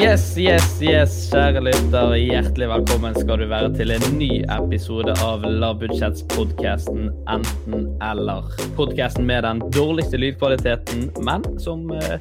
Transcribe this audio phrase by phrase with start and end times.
[0.00, 2.14] Yes, yes, yes, kjære lytter.
[2.16, 8.48] Hjertelig velkommen skal du være til en ny episode av Lavbudsjettspodkasten Enten-eller.
[8.78, 12.16] Podkasten med den dårligste lydkvaliteten, men som eh,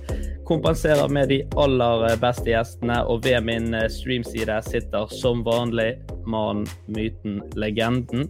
[0.49, 2.99] kompenserer med de aller beste gjestene.
[3.07, 5.93] Og ved min eh, streamside sitter som vanlig
[6.27, 8.27] mannen, myten, legenden.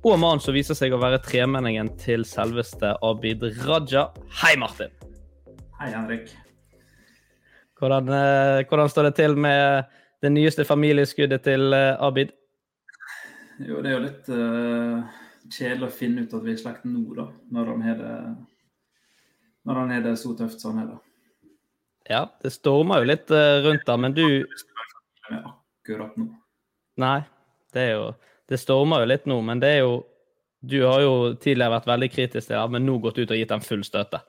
[0.00, 4.06] Og mannen som viser seg å være tremenningen til selveste Abid Raja.
[4.40, 4.94] Hei, Martin!
[5.76, 6.30] Hei, Henrik.
[7.76, 9.90] Hvordan, eh, hvordan står det til med
[10.24, 12.32] det nyeste familieskuddet til eh, Abid?
[13.60, 15.04] Jo, det er jo litt uh,
[15.52, 17.26] kjedelig å finne ut at vi er i slekt nå, da.
[17.52, 18.16] Når han har det,
[19.68, 21.60] når han har det så tøft som han har det.
[22.08, 24.24] Ja, det stormer jo litt rundt der, men du
[25.28, 26.30] akkurat nå.
[27.04, 27.18] Nei,
[27.76, 28.08] det er jo
[28.50, 29.92] Det stormer jo litt nå, men det er jo
[30.60, 33.48] Du har jo tidligere vært veldig kritisk til det, men nå gått ut og gitt
[33.48, 34.20] den full støtte.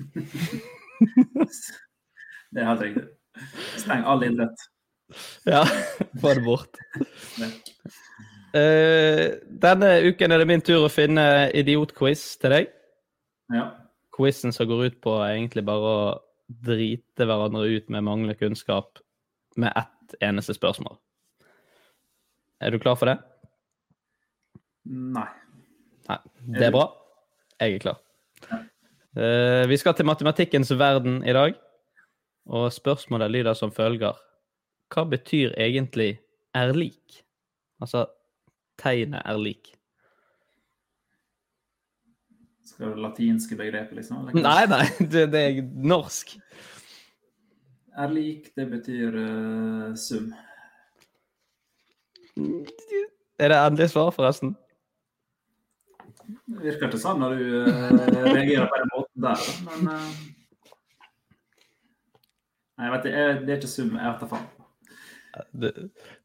[2.56, 3.04] Det er helt riktig.
[3.76, 4.66] Steng all idrett.
[5.46, 5.62] Ja,
[6.22, 6.78] få det bort.
[8.56, 9.24] Eh,
[9.62, 12.70] denne uken er det min tur å finne idiotquiz til deg.
[13.54, 13.68] Ja.
[14.16, 16.14] Quizen som går ut på egentlig bare å
[16.46, 19.02] drite hverandre ut med manglende kunnskap
[19.60, 20.96] med ett eneste spørsmål.
[22.60, 23.16] Er du klar for det?
[24.86, 25.28] Nei.
[26.06, 26.18] Nei,
[26.56, 26.86] det er bra.
[27.60, 28.00] Jeg er klar.
[29.16, 31.56] Eh, vi skal til matematikkens verden i dag,
[32.46, 34.16] og spørsmålet lyder som følger.
[34.92, 36.18] Hva betyr egentlig
[36.54, 37.22] er lik?
[37.80, 38.06] Altså
[38.78, 39.72] tegnet er lik.
[42.66, 44.28] Skal det latinske begrepet, liksom?
[44.28, 44.42] eller?
[44.42, 46.36] Nei, nei, det, det er norsk.
[47.96, 50.34] Er lik, det betyr uh, sum.
[52.36, 54.54] Er det endelig svar, forresten?
[56.46, 60.08] Det virker ikke sånn når du uh, reagerer på den måten der, men uh,
[62.76, 63.92] Nei, jeg vet ikke, det er ikke sum.
[63.96, 64.48] Jeg vet da faen.
[65.52, 65.68] Du,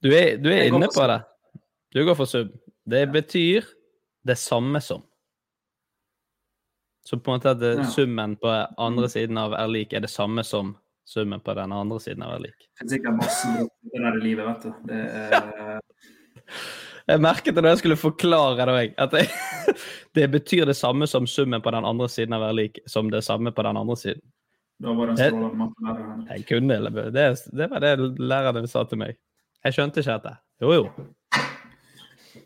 [0.04, 1.22] du er, du er inne på det.
[1.96, 2.50] Du går for sum.
[2.92, 3.70] Det betyr
[4.28, 5.06] det samme som.
[7.08, 7.88] Så på en måte at det, Ja.
[7.88, 10.76] summen på andre siden av er lik er det samme som
[11.08, 12.58] summen på den andre siden er lik.
[12.58, 14.72] Det finnes sikkert masse i livet, vet du.
[14.90, 15.80] Det er,
[17.10, 19.24] Jeg merket det da jeg skulle forklare det òg, at det,
[20.18, 23.52] det betyr det samme som summen på den andre siden er lik, som det samme
[23.52, 24.22] på den andre siden.
[24.82, 26.22] da var det en strålende mattelærer.
[26.30, 26.78] Jeg kunne
[27.14, 27.26] det,
[27.58, 29.18] det var det læreren sa til meg.
[29.64, 30.36] Jeg skjønte ikke dette.
[30.62, 30.84] Jo, jo.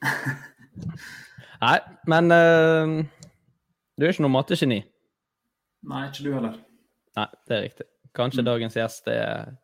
[1.66, 3.06] Nei, men uh,
[3.96, 4.82] du er ikke noe mattegeni.
[5.86, 6.58] Nei, ikke du heller.
[7.16, 7.88] Nei, det er riktig.
[8.16, 9.56] Kanskje dagens gjest er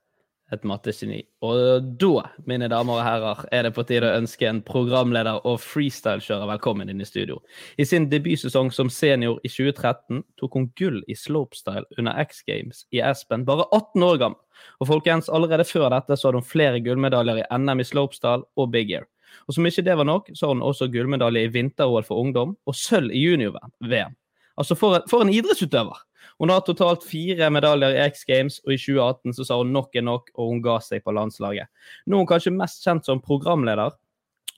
[0.52, 1.22] et mattegeni.
[1.48, 5.62] Og da, mine damer og herrer, er det på tide å ønske en programleder og
[5.64, 7.40] freestylekjører velkommen inn i studio.
[7.80, 12.84] I sin debutsesong som senior i 2013 tok hun gull i slopestyle under X Games
[12.92, 14.42] i Aspen, bare 18 år gammel.
[14.84, 18.72] Og folkens, allerede før dette så hadde hun flere gullmedaljer i NM i slopestyle og
[18.76, 19.08] Big Air.
[19.48, 22.58] Og som ikke det var nok, så har hun også gullmedalje i vinter-OL for ungdom
[22.68, 24.18] og sølv i junior-VM.
[24.60, 26.04] Altså for, for en idrettsutøver!
[26.42, 29.96] Hun har totalt fire medaljer i X Games, og i 2018 så sa hun nok
[29.96, 31.70] er nok, og hun ga seg på landslaget.
[32.06, 33.94] Nå er hun kanskje mest kjent som programleder.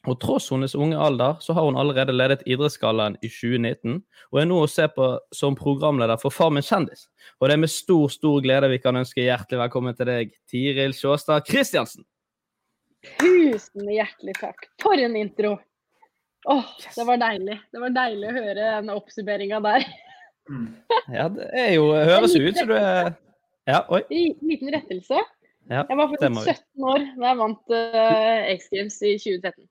[0.03, 4.01] Og tross hennes unge alder, så har hun allerede ledet Idrettsgallaen i 2019,
[4.33, 7.05] og er nå å se på som programleder for Farmen kjendis.
[7.39, 10.95] Og det er med stor, stor glede vi kan ønske hjertelig velkommen til deg, Tiril
[10.97, 12.03] Sjåstad Kristiansen.
[13.19, 14.67] Tusen hjertelig takk.
[14.83, 15.55] For en intro!
[16.51, 16.65] Åh,
[16.95, 17.55] det var deilig.
[17.71, 19.87] Det var deilig å høre den oppsummeringa der.
[21.13, 23.13] Ja, det er jo, høres jo ut som du er
[23.69, 24.01] Ja, oi.
[24.11, 25.21] En liten rettelse.
[25.71, 29.63] Ja, Jeg var faktisk 17 år da jeg vant uh, X Games i 2013.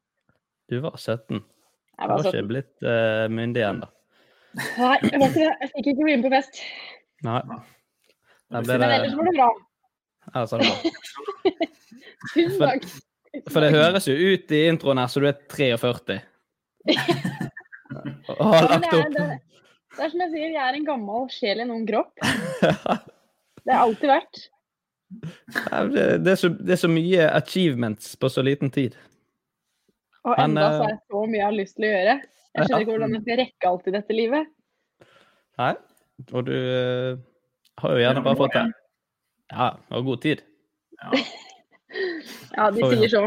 [0.72, 1.36] Du var 17.
[1.36, 1.42] Jeg
[2.08, 3.90] Du var har ikke blitt uh, myndig ennå.
[4.56, 5.52] Nei, jeg var ikke det.
[5.60, 6.62] Jeg fikk ikke bli med på fest.
[7.28, 7.36] Nei.
[8.52, 9.50] Da ble Men det ellers var det bra.
[10.32, 10.92] ja, sånn var det.
[12.32, 12.90] Tusen For- takk.
[13.48, 16.18] For det høres jo ut i introen her så du er 43.
[18.32, 19.14] Og har men lagt det, opp
[19.96, 22.12] det, er som jeg sier, jeg er en gammel sjel i noen ung kropp.
[23.62, 24.38] Det har alltid vært.
[25.92, 28.96] Det, det, er så, det er så mye achievements på så liten tid.
[30.26, 32.16] Og Men, enda så eh, er det så mye jeg har lyst til å gjøre.
[32.52, 34.50] Jeg skjønner ikke hvordan jeg skal rekke alt i dette livet.
[35.62, 35.72] Nei,
[36.32, 37.20] og du eh,
[37.82, 38.64] har jo gjerne bare fått det.
[39.52, 40.42] Ja, og god tid,
[42.56, 43.22] Ja, de sier så.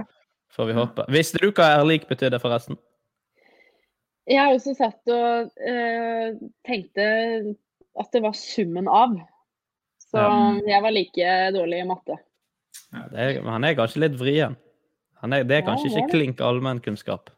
[0.55, 1.07] får vi håpe.
[1.13, 2.79] Visste du hva er lik betydde, forresten?
[4.25, 6.33] Jeg har også satt og eh,
[6.65, 7.05] tenkte
[8.01, 9.13] at det var summen av.
[10.01, 10.31] Så Ja.
[10.65, 12.17] jeg var like dårlig i matte.
[13.11, 14.55] Det er, han er kanskje litt vrien.
[15.21, 17.29] Han er, det er Ja, kanskje er ikke klink allmennkunnskap.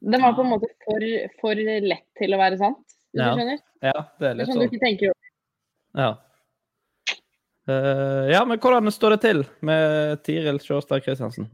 [0.00, 1.04] Det var på en måte for,
[1.40, 2.80] for lett til å være sant,
[3.12, 3.60] hvis Ja, du skjønner?
[3.88, 4.68] Ja, det er litt sånn du sånn.
[4.72, 5.30] ikke tenker over.
[5.98, 6.10] Ja.
[7.68, 11.48] Uh, ja, men hvordan står det til med Tiril Sjåstad Kristiansen?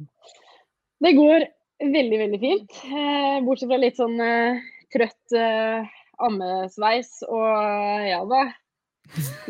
[1.02, 1.46] Det går
[1.92, 2.76] veldig, veldig fint.
[2.88, 4.60] Eh, bortsett fra litt sånn eh,
[4.94, 8.44] trøtt eh, ammesveis og ja da.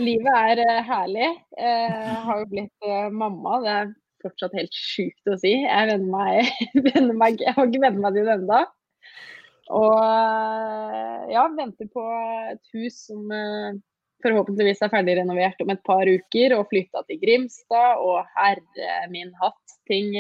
[0.01, 1.29] Livet er herlig.
[1.55, 3.61] Jeg har jo blitt mamma.
[3.63, 3.93] Det er
[4.25, 5.53] fortsatt helt sjukt å si.
[5.63, 6.51] Jeg meg,
[7.23, 8.63] meg Jeg har ikke vent meg til det ennå.
[9.79, 12.03] Og ja, venter på
[12.51, 13.31] et hus som
[14.25, 18.03] forhåpentligvis er ferdig renovert om et par uker, og flytta til Grimstad.
[18.03, 20.11] Og herre min hatt, ting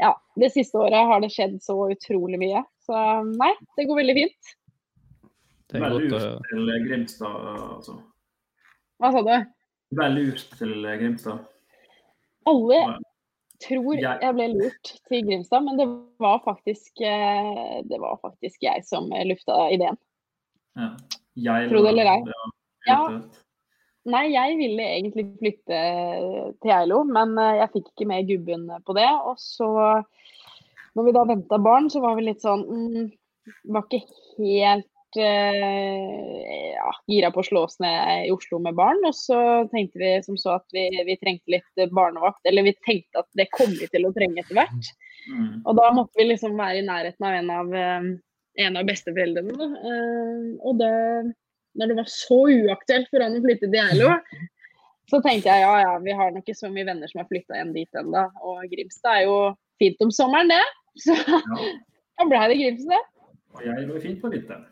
[0.00, 2.62] ja, det siste året har det skjedd så utrolig mye.
[2.86, 2.96] Så
[3.28, 4.52] nei, det går veldig fint.
[5.70, 7.36] Det er godt lurt til Grimstad,
[7.76, 8.00] altså.
[9.00, 9.34] Hva sa du?
[10.00, 11.44] Vel lurt til Grimstad.
[12.50, 12.80] Alle
[13.60, 15.86] tror Jeg- ble lurt til Grimstad, men det
[16.18, 19.98] var faktisk, eh, det var faktisk jeg som eh, lufta ideen.
[20.76, 20.96] Ja.
[21.36, 22.22] Jeg Tro det eller ei.
[22.86, 23.20] Ja.
[24.08, 25.80] Nei, jeg ville egentlig flytte
[26.62, 29.08] til Geilo, men eh, jeg fikk ikke med gubben på det.
[29.28, 29.68] Og så,
[30.96, 33.10] når vi da venta barn, så var vi litt sånn mm,
[33.74, 34.00] Var ikke
[34.38, 39.04] helt eh, ja, gira på å slå oss ned i Oslo med barn.
[39.04, 39.38] Og så
[39.74, 42.40] tenkte vi som så at vi, vi trengte litt barnevakt.
[42.48, 44.90] Eller vi tenkte at det kom vi til å trenge etter hvert.
[45.28, 45.60] Mm.
[45.66, 48.10] Og da måtte vi liksom være i nærheten av en av, eh,
[48.64, 49.70] en av besteforeldrene.
[49.92, 50.94] Eh, og det,
[51.80, 54.10] når det var så uaktuelt for han å flytte til Geilo,
[55.10, 57.56] så tenkte jeg ja ja, vi har nok ikke så mye venner som har flytta
[57.56, 58.26] igjen dit ennå.
[58.46, 59.38] Og Grimstad er jo
[59.82, 60.60] fint om sommeren, det.
[61.06, 61.14] Så
[62.20, 63.08] da ble det Grimstad.
[63.56, 64.68] Og jeg lå fint på vinteren.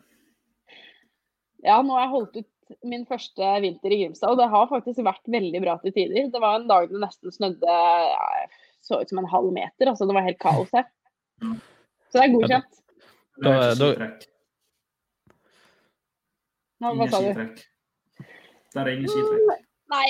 [1.65, 5.01] Ja, nå har jeg holdt ut min første vinter i Grimstad, og det har faktisk
[5.03, 6.29] vært veldig bra til tider.
[6.31, 7.77] Det var en dag det nesten snødde
[8.13, 8.27] ja,
[8.85, 9.89] så ut som en halv meter.
[9.91, 10.85] altså Det var helt kaos her.
[12.09, 12.83] Så det er godkjent.
[13.39, 14.11] Det er Da- da-
[17.11, 17.63] skitrekk.
[18.73, 19.65] Det er ingen skitrekk.
[19.89, 20.09] Nei,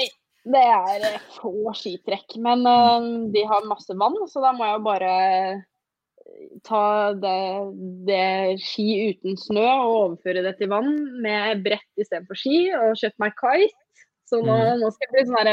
[0.53, 2.38] det er eh, få skitrekk.
[2.43, 5.61] Men eh, de har masse vann, så da må jeg jo bare eh,
[6.67, 6.83] ta
[7.17, 7.41] det,
[8.07, 8.23] det
[8.63, 10.91] ski uten snø og overføre det til vann
[11.23, 13.75] med brett istedenfor ski, og kjøpt meg kite.
[14.29, 15.47] Så nå, nå skal jeg bli sånn her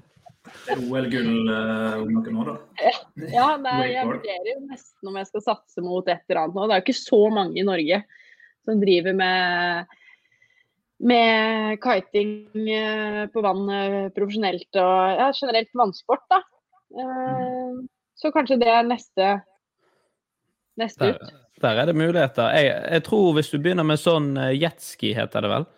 [0.48, 0.82] vann, er.
[0.88, 2.92] OL-gull eh, om noen år, da.
[3.36, 6.58] Ja, det er, jeg vurderer jo nesten om jeg skal satse mot et eller annet
[6.58, 6.66] nå.
[6.66, 8.02] Det er jo ikke så mange i Norge
[8.68, 9.94] som driver med
[10.98, 16.40] med kiting eh, på vann eh, profesjonelt og ja, generelt vannsport, da.
[16.98, 17.76] Eh,
[18.18, 19.28] Så kanskje det er neste
[20.78, 21.36] neste Der, ut.
[21.62, 22.50] der er det muligheter.
[22.54, 25.68] Jeg, jeg tror hvis du begynner med sånn eh, jetski, heter det vel.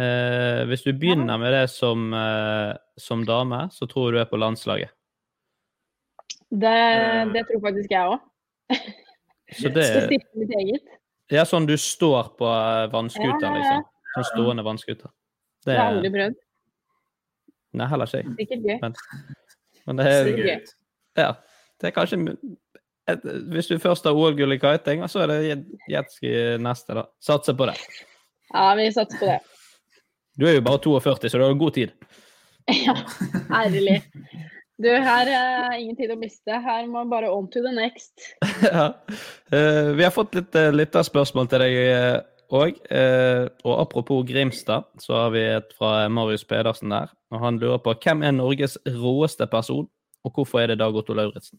[0.00, 4.30] Eh, hvis du begynner med det som, eh, som dame, så tror jeg du er
[4.30, 4.90] på landslaget.
[6.52, 6.72] Det,
[7.32, 8.20] det tror faktisk jeg òg.
[9.52, 10.94] Så det er mitt eget.
[11.32, 13.84] Ja, sånn du står på eh, vannskuter, liksom.
[14.14, 15.12] Sånn stående vannskuter.
[15.64, 16.40] Det Det har jeg aldri prøvd.
[17.80, 18.34] Nei, heller ikke jeg.
[18.40, 18.78] Sikkert gøy.
[18.82, 18.96] Men,
[19.86, 20.50] men det er, gøy
[21.16, 21.28] ja,
[21.80, 22.18] det er kanskje
[23.12, 26.32] et, Hvis du først har OL-gull i kiting, så er det jet- jetski
[26.64, 27.06] neste, da.
[27.20, 27.76] Satser på det.
[28.52, 29.38] Ja, vi satser på det.
[30.38, 31.94] Du er jo bare 42, så du har god tid.
[32.86, 32.94] Ja,
[33.50, 33.98] ærlig.
[34.78, 36.60] Du, her er ingen tid å miste.
[36.62, 38.22] Her må bare on to the next.
[38.62, 38.92] ja.
[39.50, 41.76] Uh, vi har fått litt uh, lytterspørsmål til deg
[42.52, 42.78] òg.
[42.86, 47.10] Uh, og apropos Grimstad, så har vi et fra Marius Pedersen der.
[47.34, 49.88] Og han lurer på hvem er Norges råeste person,
[50.22, 51.58] og hvorfor er det Dag Otto Lauritzen?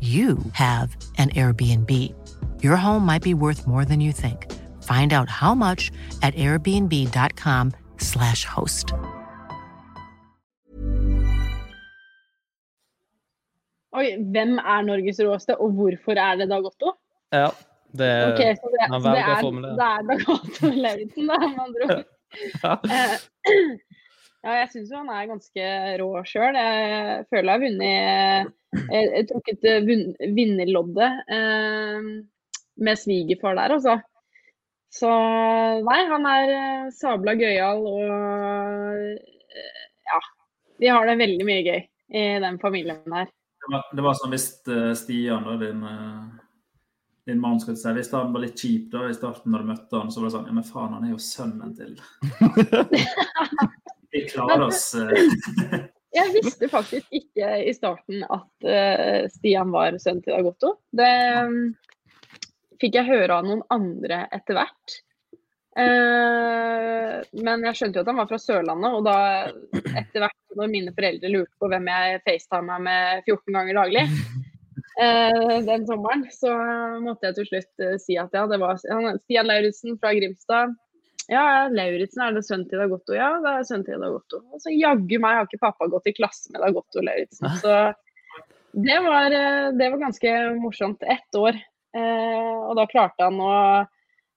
[0.00, 1.90] you have an Airbnb.
[2.62, 4.46] Your home might be worth more than you think.
[4.82, 5.90] Find out how much
[6.22, 8.94] at airbnb.com/slash host.
[13.92, 16.92] Oi, hvem er Norges råeste, og hvorfor er det Dag Otto?
[17.32, 17.50] Ja,
[17.92, 21.82] det, okay, så det, så det, er, det er Dag Otto Lauritzen, da, med andre
[21.96, 22.04] ord.
[22.62, 22.76] Ja.
[22.86, 23.18] Eh,
[24.40, 25.64] Ja, jeg syns jo han er ganske
[26.00, 26.56] rå sjøl.
[26.56, 32.10] Jeg føler jeg har vunnet Jeg, tok trukket vinnerlodde vinnerloddet eh,
[32.80, 33.96] med svigerfar der, altså.
[34.90, 35.10] Så
[35.86, 39.74] nei, han er eh, sabla gøyal og eh,
[40.10, 40.20] ja.
[40.80, 43.28] Vi har det veldig mye gøy i den familien her.
[43.60, 46.24] Det var, det var som hvis eh, Stian, da, din, eh,
[47.28, 50.00] din mann, skulle si, hvis han var litt kjip da i starten når du møtte
[50.00, 51.98] han, så var det sånn Ja, men faen, han er jo sønnen til
[54.14, 60.24] Vi klarer oss eh, Jeg visste faktisk ikke i starten at uh, Stian var sønnen
[60.24, 60.74] til Dag.
[60.98, 61.12] Det
[61.46, 61.60] um,
[62.82, 64.96] fikk jeg høre av noen andre etter hvert.
[65.78, 69.16] Uh, men jeg skjønte jo at han var fra Sørlandet, og da
[70.02, 75.56] etter hvert når mine foreldre lurte på hvem jeg facetima med 14 ganger daglig uh,
[75.70, 76.56] den sommeren, så
[77.06, 80.74] måtte jeg til slutt si at ja, det var Stian Lauritzen fra Grimstad.
[81.30, 83.14] Ja, ja, Lauritzen, er det sønnen til Dag Otto?
[83.14, 84.42] Ja, det er sønnen til Dag Otto.
[84.50, 87.52] Og så jaggu meg har ikke pappa gått i klasse med Dag Otto Lauritzen.
[87.62, 87.76] Så
[88.74, 91.06] det var, eh, det var ganske morsomt.
[91.06, 91.58] Ett år
[91.90, 93.54] Eh, og da klarte han å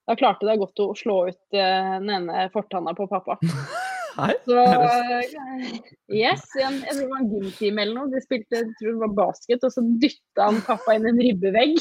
[0.10, 3.38] Da klarte godt å slå ut eh, den ene fortanna på pappa.
[4.18, 4.34] Hei.
[4.44, 5.78] Så eh,
[6.12, 8.12] yes, en, jeg tror det var en gymtime eller noe.
[8.12, 11.80] De spilte jeg tror det var basket, og så dytta han pappa inn en ribbevegg.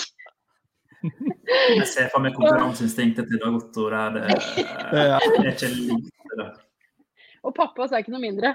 [1.03, 4.19] Jeg ser for meg konkurranseinstinktet til Dag Otto der.
[4.19, 4.23] Det,
[4.93, 6.51] det er ikke lite, det.
[7.43, 8.55] Og pappa sa ikke noe mindre.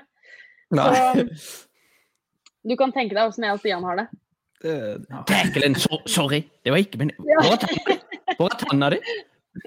[0.75, 0.87] Nei.
[1.35, 1.65] Så
[2.67, 4.07] du kan tenke deg åssen jeg og Stian har det.
[5.29, 6.41] Jacqueline, so sorry.
[6.65, 7.11] Det var ikke min
[8.37, 8.99] Hvor er tanna di.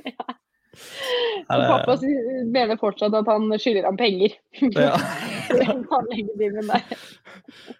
[0.05, 0.27] Ja.
[1.49, 1.97] tanna pappa
[2.51, 4.37] mener fortsatt at han skylder ham penger.
[4.77, 4.97] Ja.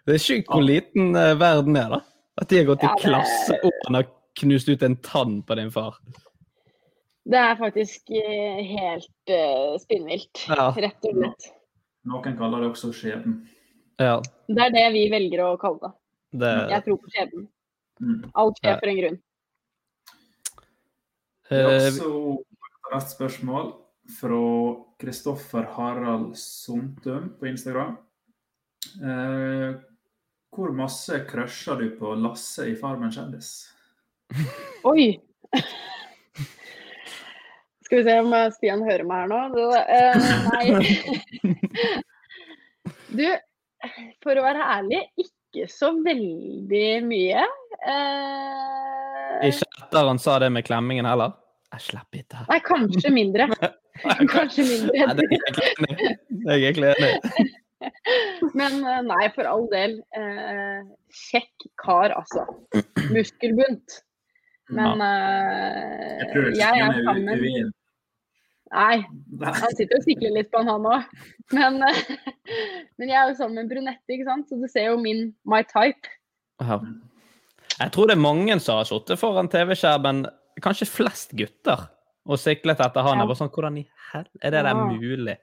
[0.05, 1.99] Det er sjukt hvor liten eh, verden er, da.
[2.41, 5.41] At de har gått i Ja, det klasse og han har knust ut en tann
[5.43, 5.97] på din far.
[7.23, 10.71] Det er faktisk eh, helt uh, spinnvilt, Ja.
[10.73, 11.49] rett og slett.
[12.09, 13.43] Noen kaller det også skjebnen.
[14.01, 15.91] Ja, Det er det vi velger å kalle det.
[16.41, 17.47] det Jeg tror på skjebnen.
[18.01, 18.31] Mm.
[18.33, 18.79] Alt skjer Ja.
[18.79, 19.19] for en grunn.
[21.51, 22.43] Det er Eh, også
[22.95, 23.73] et spørsmål
[24.19, 27.97] fra Kristoffer Harald Sundtum på Instagram.
[28.97, 29.77] Uh,
[30.51, 33.70] hvor masse crusher du på Lasse i Farmen kjendis?
[34.87, 35.19] Oi!
[37.85, 39.65] Skal vi se om eh, Stian hører meg her nå.
[39.77, 40.15] Eh,
[40.47, 40.65] nei.
[43.11, 43.25] Du,
[44.23, 47.41] for å være ærlig, ikke så veldig mye.
[47.83, 51.33] Eh, Ikke etter han sa det med klemmingen heller.
[51.75, 52.45] Jeg slapp ikke.
[52.47, 53.49] nei, kanskje mindre.
[54.31, 55.11] Kanskje mindre.
[55.11, 57.49] Nei, det er jeg egentlig enig i.
[58.55, 59.97] Men nei, for all del.
[60.15, 60.79] Eh,
[61.27, 62.47] kjekk kar, altså.
[63.11, 63.99] Muskelbunt.
[64.71, 67.71] Men eh, Jeg tror jeg er sammen.
[68.71, 69.01] Nei,
[69.43, 71.07] han sitter og sikler litt på han, han òg.
[71.51, 72.01] Men, eh,
[73.01, 74.47] men jeg er jo sammen med en brunette, ikke sant?
[74.47, 76.07] så du ser jo min my type.
[76.63, 76.77] Aha.
[77.81, 80.23] Jeg tror det er mange som har sittet foran TV-skjermen,
[80.63, 81.87] kanskje flest gutter,
[82.29, 83.23] og siklet etter han.
[83.25, 83.35] Ja.
[83.35, 84.85] Sånn, Hvordan i hell Er det der Ja.
[84.87, 85.37] mulig?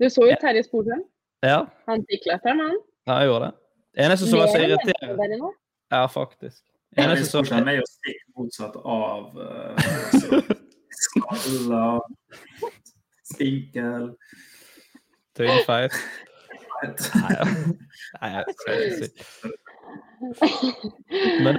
[0.00, 1.04] Du så jo Terje Sporsem.
[1.44, 2.78] Ja, Han siklet etter han.
[3.06, 3.54] ja jeg gjorde det.
[4.04, 5.52] Eneste som var så irriterende.
[5.92, 6.62] Ja, faktisk.
[7.26, 9.76] Sporsem er jo stikk motsatt av uh,
[10.96, 12.00] skalla,
[13.26, 14.12] spinkel
[15.36, 15.92] Tynnfeit.
[17.20, 17.44] Nei, ja.
[18.20, 19.10] Nei, jeg skal ikke si.
[21.44, 21.58] Men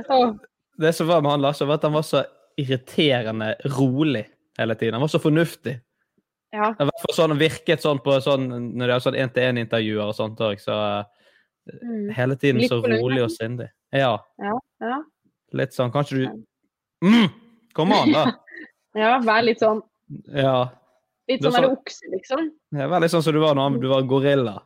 [0.81, 2.23] det som var med han Lars, var at han var så
[2.57, 4.23] irriterende rolig
[4.57, 4.93] hele tiden.
[4.97, 5.75] Han var så fornuftig.
[6.55, 6.71] Ja.
[6.73, 10.41] I hvert fall sånn virket sånn på sånn, når det er sånn én-til-én-intervjuer og sånt
[10.41, 11.13] òg, så eh,
[11.67, 12.09] Mm.
[12.15, 13.65] hele tiden så rolig og sindig.
[13.91, 15.01] Ja, Ja, ja.
[15.59, 17.29] Litt sånn Kanskje du mm,
[17.77, 18.25] Kom an, da!
[19.03, 19.83] ja, vær litt sånn
[20.33, 20.69] Ja.
[21.27, 22.49] Litt sånn derre okse, liksom.
[22.77, 24.61] ja litt sånn som du var når du var gorilla.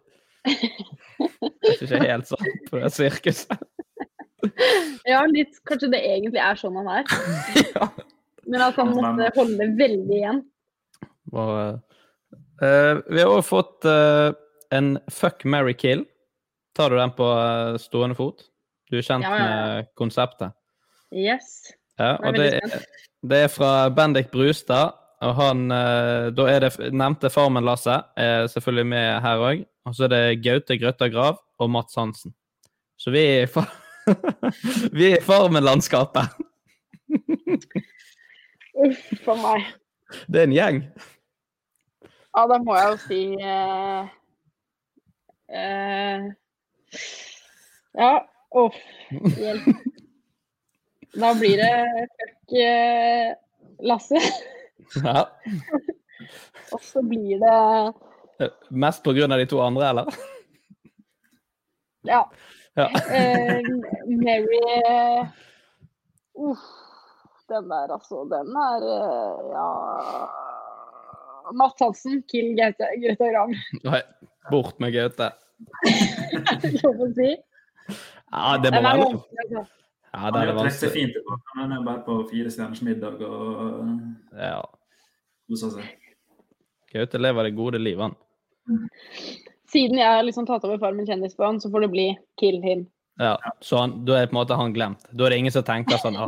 [1.62, 3.66] Det er ikke helt sånn på det sirkuset.
[5.06, 7.10] Ja, litt, kanskje det egentlig er sånn han er.
[8.50, 10.42] Men at han måtte holde veldig igjen.
[11.32, 11.52] Og,
[12.62, 14.32] uh, vi har også fått uh,
[14.74, 16.06] en fuck, marry, kill.
[16.78, 18.46] Tar du den på eh, stående fot?
[18.88, 19.56] Du er kjent Ja, ja, ja.
[19.60, 20.56] med konseptet?
[21.12, 21.74] Yes.
[22.00, 22.62] Ja, og det,
[23.28, 24.98] det er fra Bendik Brustad.
[25.22, 29.66] Og han, eh, da er det nevnte Farmen-Lasse er selvfølgelig med her òg.
[29.86, 32.34] Og så er det Gaute Grøtta Grav og Mats Hansen.
[32.98, 33.66] Så vi er i, fa
[34.98, 36.34] vi er i Farmen-landskapet.
[38.82, 39.70] Uff a meg.
[40.32, 40.82] Det er en gjeng.
[42.32, 44.12] Ja, da må jeg jo si eh,
[45.54, 46.30] eh,
[48.00, 48.14] Ja,
[48.58, 48.80] uff.
[49.38, 50.00] Hjelp.
[51.14, 53.34] Da blir det fuck eh,
[53.80, 54.22] Lasse.
[55.04, 55.30] Ja.
[56.72, 60.06] Og så blir det Mest på grunn av de to andre, eller?
[62.08, 62.24] Ja.
[62.74, 62.88] Ja.
[63.12, 63.60] Eh,
[64.08, 65.28] Mary eh,
[66.34, 66.64] Uff.
[67.52, 68.24] Den der, altså.
[68.32, 69.68] Den er eh, Ja
[71.52, 73.52] Matt Hansen, kill Gaute Grete Grav.
[73.84, 74.02] Nei,
[74.52, 75.32] bort med Gaute.
[76.80, 77.34] Lov å si.
[78.32, 79.68] Ja, det må være lov.
[80.12, 80.14] Vanskelig.
[80.14, 81.56] Ja, Han det er trukket seg fint tilbake.
[81.56, 83.88] Han er bare på fire stjerners middag og
[84.38, 84.62] Ja.
[85.50, 85.98] koser seg.
[86.94, 88.16] Gaute lever det gode livet, han.
[89.72, 92.62] Siden jeg har liksom tatt over Farmen kjendis på han, så får det bli kill
[92.62, 92.88] him.
[93.20, 95.04] Ja, så han, da er på en måte han glemt.
[95.14, 96.28] Da er det ingen som tenker sånn ah,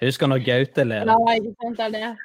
[0.00, 1.06] husker når Gaute levde.
[1.26, 2.16] Nei, ikke sant, det er det.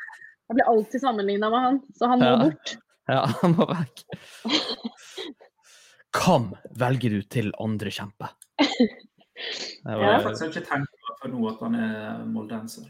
[0.47, 2.37] Jeg blir alltid sammenligna med han, så han må Ja.
[2.45, 2.77] bort.
[3.09, 4.03] Ja, han må vekk.
[6.17, 6.47] Hvem
[6.79, 8.29] velger du til andre kjempe?
[9.37, 12.87] Det Jeg har faktisk ikke tenkt på noe at han er moldenser.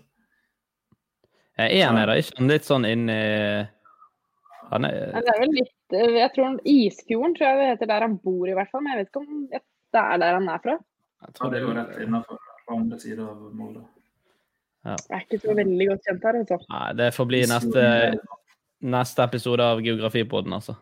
[1.57, 3.17] er han da ikke han litt sånn inni
[4.71, 7.87] Han er det er vel litt eh, Jeg tror han- Isfjorden tror jeg det heter
[7.93, 8.81] der han bor, i hvert fall.
[8.83, 9.61] Men jeg vet ikke om det
[10.01, 10.77] er der han er fra.
[11.25, 13.83] jeg tror er det jo er rett innenfor på andre sida av Molde.
[14.85, 14.95] Ja.
[15.09, 16.57] Jeg er ikke så veldig godt kjent her, altså.
[16.69, 17.85] Nei, det får bli neste,
[18.81, 20.75] neste episode av Geografipoden, altså.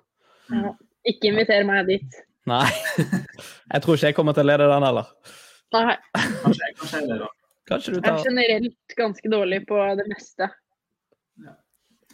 [0.49, 0.73] Ja.
[1.05, 2.19] Ikke inviter meg dit.
[2.49, 2.65] Nei.
[3.73, 5.07] Jeg tror ikke jeg kommer til å lede den heller.
[5.75, 5.95] Nei.
[6.15, 7.33] Kanskje, kanskje jeg leder.
[7.65, 10.49] Kanskje du Jeg er generelt ganske dårlig på det meste.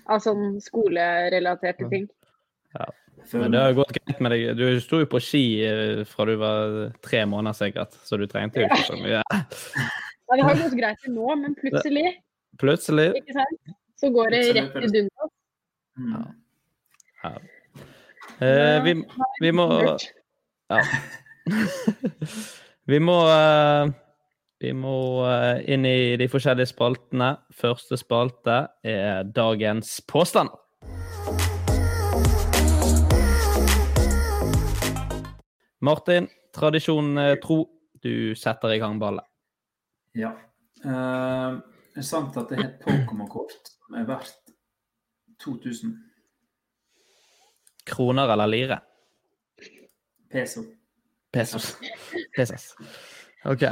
[0.09, 2.09] Av sånn skolerelaterte ting.
[2.77, 2.89] ja.
[3.37, 4.57] Men det har jo gått greit med deg.
[4.57, 6.71] Du sto jo på ski eh, fra du var
[7.05, 9.19] tre måneder sikkert, så du trengte jo ikke så mye.
[9.21, 12.15] Ja, det har gått greit til nå, men plutselig,
[12.59, 15.31] Plutselig ikke sant, så går det rett i dundas.
[17.21, 17.35] ja.
[18.41, 18.95] Eh, vi,
[19.43, 19.67] vi må
[20.71, 20.81] Ja.
[22.85, 23.91] Vi må eh,
[24.61, 24.95] Vi må
[25.29, 27.31] eh, inn i de forskjellige spaltene.
[27.53, 30.49] Første spalte er dagens påstand.
[35.81, 37.63] Martin, tradisjonen tro,
[38.01, 39.25] du setter i gang ballet.
[40.17, 40.35] Ja.
[40.85, 41.57] Eh,
[41.91, 44.55] det er sant at det er et Pokémon-kort som er verdt
[45.41, 45.97] 2000
[47.85, 48.77] Kroner eller lire?
[50.31, 50.63] peso.
[51.31, 51.77] Pesos.
[52.35, 52.75] Pesos.
[53.45, 53.67] OK.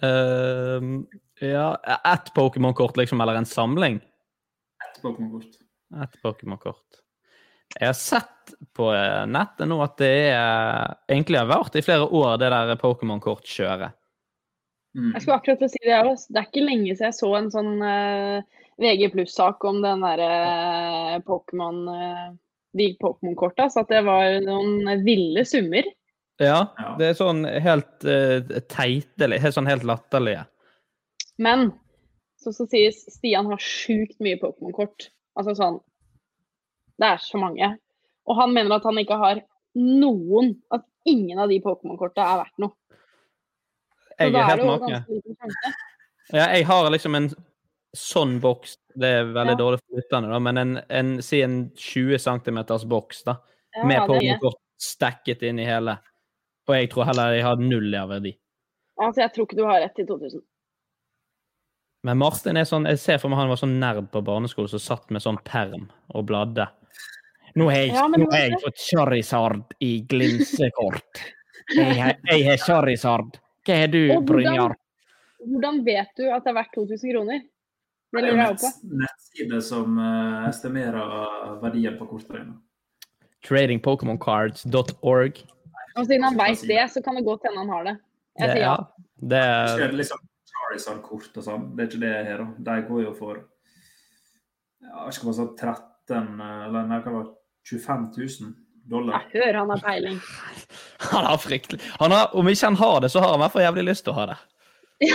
[0.00, 1.04] Uh,
[1.44, 1.76] ja,
[2.14, 3.96] ett Pokémon-kort, liksom, eller en samling?
[3.96, 5.58] Ett Pokémon-kort.
[6.02, 7.04] Et Pokémon-kort.
[7.80, 12.06] Jeg har sett på eh, nettet nå at det er egentlig har vært i flere
[12.06, 13.96] år, det der Pokémon-kortkjøret.
[14.94, 16.28] Jeg skulle akkurat til å si det, jeg også.
[16.30, 20.28] Det er ikke lenge siden jeg så en sånn uh, VG pluss-sak om den derre
[20.38, 22.28] uh, Pokémon uh,
[22.78, 25.88] De Pokémon-korta, så at det var noen ville summer.
[26.42, 30.46] Ja, det er sånn helt uh, teite, helt sånn helt latterlige.
[31.38, 31.68] Men
[32.40, 35.08] så, så sies Stian har sjukt mye Pokémon-kort.
[35.38, 35.80] Altså sånn
[37.00, 37.72] Det er så mange.
[38.26, 39.40] Og han mener at han ikke har
[39.74, 42.74] noen At ingen av de Pokémon-korta er verdt noe.
[44.04, 45.72] Så Jeg er er helt make.
[46.32, 47.26] Ja, jeg har liksom en
[47.94, 49.58] sånn boks, det er veldig Ja.
[49.58, 53.36] dårlig for lytterne, da, men en, en, si en 20 cm boks da,
[53.74, 55.98] Ja, med Pokémon-kort stacket inn i hele.
[56.68, 58.34] Og jeg tror heller jeg har null i verdi.
[59.00, 60.42] Altså, jeg tror ikke du har rett til 2000.
[62.04, 64.82] Men Martin er sånn, jeg ser for meg han var sånn nerd på barneskolen som
[64.82, 66.66] satt med sånn perm og bladde.
[67.56, 71.22] Nå har jeg, Ja, men nå har jeg fått Charizard i glinsekort.
[71.72, 73.38] Jeg har, jeg har Charizard.
[73.64, 74.74] Hva har du, Brynjar?
[75.44, 77.40] Hvordan vet du at det er verdt 2000 kroner?
[78.14, 78.70] Det er lurer jeg på.
[79.00, 82.58] nettside som uh, estimerer verdien på kortene.
[83.48, 85.40] Tradingpokemoncards.org.
[85.94, 87.96] Og siden han veit det, så kan det godt hende han har det.
[88.40, 88.76] Jeg sier ja.
[89.24, 91.68] Det er det liksom Charizard-kort og sånn.
[91.76, 92.64] Det er ikke det jeg har, da.
[92.70, 93.42] De går jo for
[94.84, 97.36] ja, jeg skal bare si 13 eller nei, hva var det,
[97.70, 98.50] 25 000
[98.90, 99.22] dollar.
[99.32, 100.18] hører, han har peiling.
[101.14, 103.52] Han har fryktelig han har, Om ikke han har det, så har han i hvert
[103.52, 104.36] fall jævlig lyst til å ha det.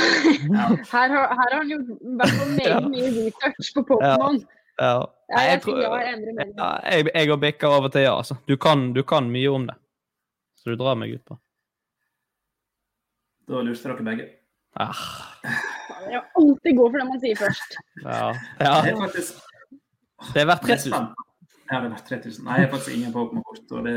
[0.92, 4.42] Her har, her har han gjort vært meget mye research på Pokémon.
[4.78, 4.92] Ja.
[5.30, 6.20] Ja, jeg jeg, tror, jeg
[6.56, 8.13] jeg, jeg og bikker over til ja.
[8.18, 8.38] Altså.
[8.48, 9.76] Du, kan, du kan mye om det.
[10.70, 11.36] Så du drar meg ut på.
[13.50, 14.26] Da lurte dere begge.
[14.78, 15.00] Ah,
[16.06, 17.78] Jeg alltid god for det man sier først.
[18.04, 18.28] ja.
[18.60, 18.76] Det ja.
[18.92, 19.40] er faktisk
[20.36, 20.94] Det er verdt er 3000.
[20.94, 21.26] spent.
[21.72, 22.46] Ja, det er verdt 3000.
[22.46, 23.72] Nei, jeg har faktisk ingen Pokémon-kort.
[23.72, 23.96] og det...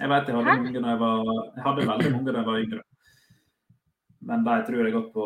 [0.00, 2.58] Jeg vet jeg hadde mange da jeg var Jeg hadde veldig mange da jeg var
[2.64, 2.82] yngre.
[4.32, 5.24] Men de tror jeg gått på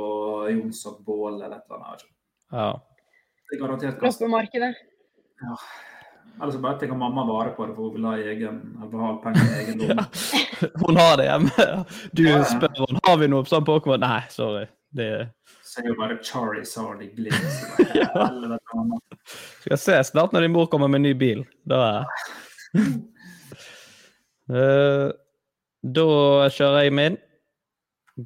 [0.52, 2.06] Jonsson Bål eller et eller annet.
[2.52, 2.70] Ja.
[3.48, 4.20] Det er garantert kast.
[4.20, 4.74] Loppemarkedet.
[5.40, 5.56] Ja.
[6.40, 9.10] Eller så bare tenker mamma vare på det, for hun vil ha egen, eller ha
[9.24, 10.04] penger i egen lomme.
[10.86, 11.66] Hun har det hjemme.
[12.14, 12.44] Du Ja, ja.
[12.46, 14.00] spør henne har vi noe sånn Pokémon.
[14.02, 14.66] Nei, sorry.
[14.94, 15.08] Det
[15.66, 17.58] Så er jo bare Charizard i glitz.
[18.74, 19.00] Mamma.
[19.66, 21.42] skal se snart når din mor kommer med ny bil.
[21.68, 22.04] Da
[24.48, 25.08] Eh,
[25.84, 26.04] Da
[26.54, 27.16] kjører jeg min.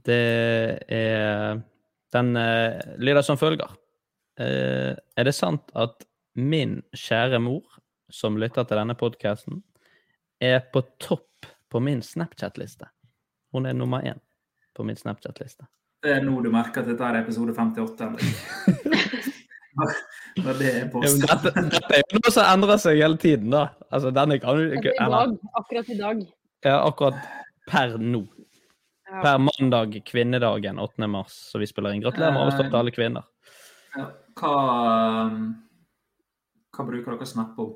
[0.07, 0.21] Det
[0.89, 1.59] er
[2.15, 3.73] Den eh, lyder som følger.
[4.41, 6.05] Eh, er det sant at
[6.37, 7.63] min kjære mor,
[8.13, 9.63] som lytter til denne podkasten,
[10.43, 12.89] er på topp på min Snapchat-liste?
[13.53, 14.21] Hun er nummer én
[14.77, 15.67] på min Snapchat-liste.
[16.03, 18.09] Det er nå du merker at dette er episode 58.
[20.43, 23.63] Når det er Ja, dette, dette er jo noe som endrer seg hele tiden, da.
[23.93, 26.23] Altså, denne kan du ikke eller- akkurat i dag.
[26.65, 27.15] Ja, akkurat
[27.69, 28.27] per nå.
[29.09, 29.21] Ja.
[29.23, 31.07] Per mandag, kvinnedagen 8.
[31.09, 32.03] mars, så vi spiller inn.
[32.03, 33.25] Gratulerer med overstått til alle kvinner.
[33.97, 34.07] Ja,
[34.41, 34.53] hva,
[35.29, 35.43] um,
[36.73, 37.75] hva bruker dere å snappe om,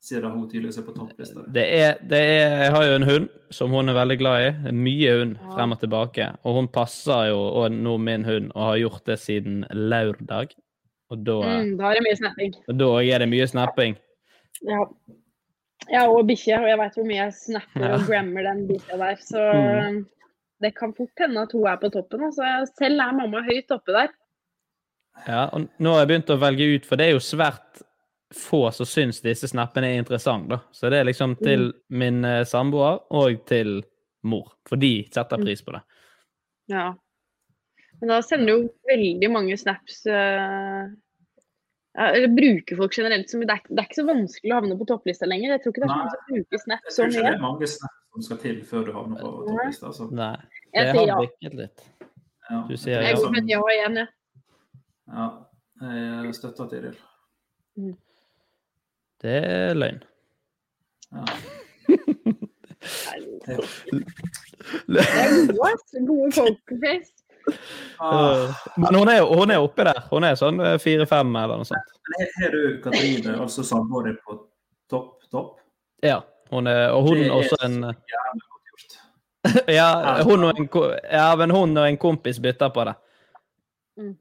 [0.00, 1.42] siden hun tydeligvis er på topplista?
[1.54, 4.72] Det er, det er, jeg har jo en hund som hun er veldig glad i.
[4.72, 6.28] Mye hund frem og tilbake.
[6.44, 10.54] Og hun passer jo og nå min hund, og har gjort det siden lørdag.
[11.10, 12.54] Og da, Mm, da er det mye snapping.
[12.68, 13.96] Og da er det mye snapping.
[14.68, 14.84] Ja.
[15.88, 17.94] Jeg har òg bikkje, og jeg veit hvor mye jeg snapper Ja.
[17.96, 19.16] og grammer den bikkja der.
[19.24, 20.06] Så Mm.
[20.60, 22.24] det kan fort hende at hun er på toppen.
[22.24, 22.42] Altså.
[22.78, 24.08] Selv er mamma høyt oppe der.
[25.26, 27.82] Ja, og nå har jeg begynt å velge ut, for det er jo svært
[28.34, 30.60] få som syns disse snappene er interessante, da.
[30.72, 33.80] Så det er liksom til min eh, samboer og til
[34.28, 35.82] mor, for de setter pris på det.
[36.68, 36.90] Ja.
[38.00, 40.86] Men da sender jo veldig mange snaps uh,
[41.98, 43.48] Eller bruker folk generelt så mye.
[43.48, 45.56] Det er, det er ikke så vanskelig å havne på topplista lenger.
[45.56, 47.32] Jeg tror ikke det er så mange som bruker snaps Jeg så tror ikke det
[47.32, 49.90] er er mange snaps som skal til før du havner på topplista.
[49.90, 50.10] Altså.
[50.20, 50.34] Nei.
[50.68, 51.18] Jeg Jeg sier har ja.
[51.22, 51.86] blikket litt.
[52.48, 52.60] Ja.
[52.68, 53.16] Du sier Jeg ja.
[53.18, 54.12] går for et ja igjen, jeg.
[55.08, 55.30] Ja,
[55.88, 57.00] jeg støtter Tiril.
[59.22, 60.02] Det er løgn.
[61.12, 61.24] Ja.
[63.48, 67.14] Det er gode, pokerface.
[68.02, 70.00] Uh, Men hun er, hun er oppi der.
[70.10, 71.94] Hun er sånn eh, fire-fem eller noe sånt.
[72.12, 74.36] Men Har du Katrine, altså samboer på
[74.90, 75.54] topp, topp?
[76.04, 76.20] Ja.
[76.50, 77.94] Hun er, og hun Det er også en
[79.78, 80.68] ja, hun og en,
[81.12, 82.94] ja, men hun og en kompis bytter på det.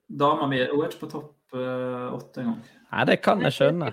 [0.07, 2.59] Dama mi hun er ikke på topp eh, åtte engang.
[2.91, 3.91] Nei, det kan jeg skjønne.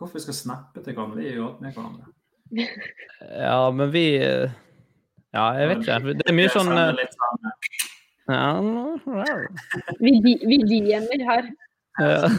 [0.00, 1.20] Hvorfor vi skal snappe til hverandre?
[1.20, 2.10] Vi er jo alt med hverandre.
[3.20, 4.50] Ja, men vi eh,
[5.36, 6.14] Ja, jeg vet ikke.
[6.18, 7.02] Det er mye sånn eh,
[8.32, 8.46] ja,
[10.00, 11.50] Vi, vi DM-er her.
[12.00, 12.30] ja.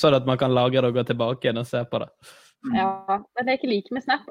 [0.00, 2.08] Sånn at man kan lagre det og gå tilbake igjen og se på det.
[2.74, 4.24] Ja, det er det jeg ikke liker med Snap.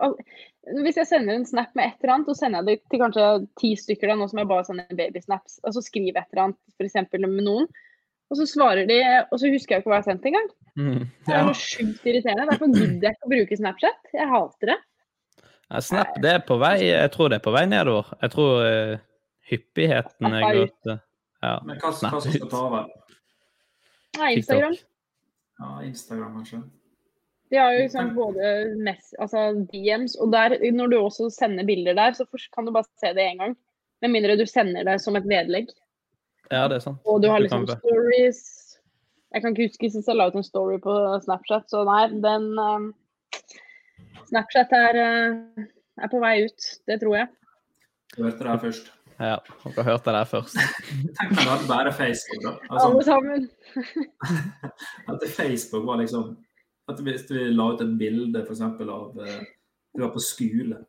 [0.86, 3.28] Hvis jeg sender en Snap med et eller annet, så sender jeg det til kanskje
[3.62, 6.48] ti stykker, da, nå som jeg bare sender babysnaps, og så skriver jeg et eller
[6.48, 6.98] annet, f.eks.
[7.16, 7.70] med noen,
[8.30, 10.50] og så svarer de, og så husker jeg ikke hva jeg har sendt engang.
[10.80, 11.02] Mm.
[11.28, 12.48] Det er noe sjukt irriterende.
[12.54, 14.14] Derfor gidder jeg ikke å bruke Snapchat.
[14.16, 14.78] Jeg hater det.
[15.70, 18.10] Ja, Snap det er på vei Jeg tror det er på vei nedover.
[18.24, 18.96] Jeg tror uh,
[19.52, 21.02] hyppigheten er gått eh,
[21.44, 22.90] ja, Men hva, hva som skal ta over?
[24.20, 24.76] Nei, Instagram.
[25.60, 26.62] Ja, Instagram, kanskje.
[27.50, 28.50] De har jo liksom både
[28.86, 32.86] mess, altså DMs, og der, når du også sender bilder der, så kan du bare
[33.02, 33.56] se det én gang.
[34.04, 35.72] Med mindre du sender det som et vedlegg.
[36.50, 37.02] Ja, det er sant.
[37.10, 38.69] Og du har liksom stories.
[39.34, 40.94] Jeg kan ikke huske sist jeg la ut en story på
[41.26, 42.88] Snapchat, så nei, den uh,
[44.30, 45.68] Snapchat er, uh,
[46.02, 46.70] er på vei ut.
[46.90, 47.30] Det tror jeg.
[48.16, 48.90] Du hørte det her først.
[49.20, 50.60] Ja, dere hørte det her først.
[51.20, 52.54] Tenk om det hadde bare Facebook, da.
[52.70, 53.50] Altså, Alle sammen.
[55.12, 56.38] at Facebook var liksom
[56.90, 59.42] At hvis vi la ut et bilde eksempel av eh,
[59.94, 60.80] Du var på skole.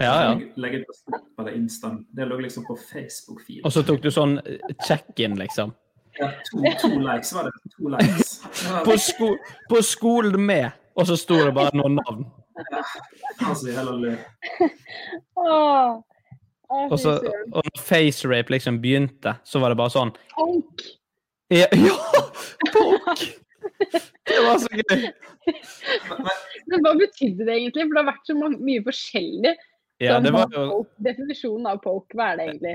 [0.00, 0.32] Ja, ja.
[0.32, 1.92] Legge- Legge på det eller Insta.
[2.16, 3.60] Det lå liksom på Facebook-feed.
[3.64, 5.74] Og så tok du sånn eh, check-in, liksom.
[6.18, 7.52] Ja, to, to likes var det.
[7.76, 8.42] To likes.
[8.84, 9.36] På, sko
[9.68, 12.26] på skolen med, og så sto det bare noen navn.
[13.48, 13.72] Altså,
[16.74, 17.10] Og, så,
[17.52, 20.84] og når facerape liksom begynte, så var det bare sånn Punk!
[21.52, 21.66] Ja!
[21.86, 21.96] ja
[22.72, 23.26] punk!
[24.24, 25.04] Det var så gøy.
[26.70, 27.84] Men hva betydde det egentlig?
[27.84, 29.52] For det har vært så mye forskjellig.
[30.02, 32.74] Ja, Sånn, det var jo Definisjonen av poke, hva er det egentlig?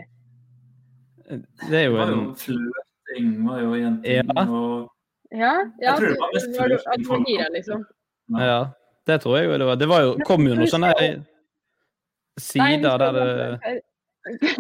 [1.65, 4.12] Det er jo en var jo en flørting, var jo jenting.
[4.15, 4.45] Ja.
[4.45, 4.91] Og
[5.32, 7.86] Ja, ja tror det var mest var du- at du var folk liksom.
[8.39, 8.60] Ja,
[9.08, 9.76] det tror jeg jo det var.
[9.76, 10.93] Det var jo, kom jo noen sånne
[12.39, 13.82] sider der det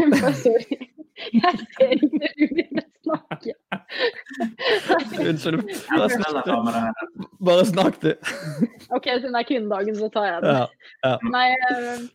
[0.09, 0.77] Nei, Sorry.
[1.33, 3.53] Jeg ser ikke du begynner å snakke.
[5.19, 5.63] Unnskyld.
[5.89, 7.25] Bare snakk, du.
[7.49, 8.11] Bare snakk, du.
[8.95, 10.53] OK, siden det er kvinnedagen, så tar jeg det.
[10.55, 10.65] Ja,
[11.03, 11.17] ja.
[11.33, 12.05] Nei, eh,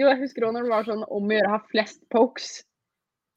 [0.00, 2.48] jo, jeg husker òg når det var sånn om å gjøre å ha flest pokes.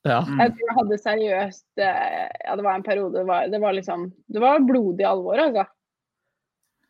[0.08, 0.20] Ja.
[0.26, 3.76] Jeg tror jeg hadde seriøst eh, Ja, det var en periode det var, det var
[3.78, 5.66] liksom Det var blodig alvor, altså.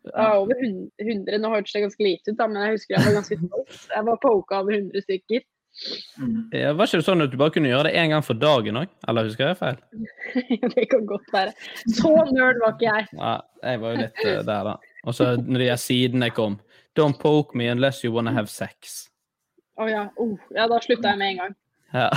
[0.04, 1.38] Det var over hun- 100.
[1.42, 3.82] Nå hørtes det ganske lite ut, da, men jeg husker jeg var ganske stolt.
[3.96, 5.44] Jeg var poka over 100 stykker.
[6.52, 8.80] Ja, Var ikke det sånn at du bare kunne gjøre det én gang for dagen
[8.82, 8.90] òg?
[9.08, 9.78] Eller husker jeg feil?
[10.76, 11.54] det kan godt være.
[11.96, 13.08] Så nerd var ikke jeg.
[13.14, 14.76] Ja, jeg var jo litt uh, der, da.
[15.06, 16.60] Og så når de her sidene kom
[17.00, 19.06] Don't poke me unless you wanna have sex.
[19.80, 20.02] Å ja.
[20.20, 21.54] Oh, ja, da slutta jeg med en gang.
[21.92, 22.10] Ja.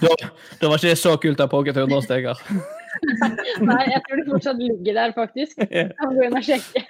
[0.00, 0.14] Da,
[0.60, 2.40] da var ikke det så kult å ha poket 100 stykker.
[3.62, 5.62] Nei, jeg tror det fortsatt ligger der, faktisk.
[5.62, 6.82] Jeg må gå inn og sjekke.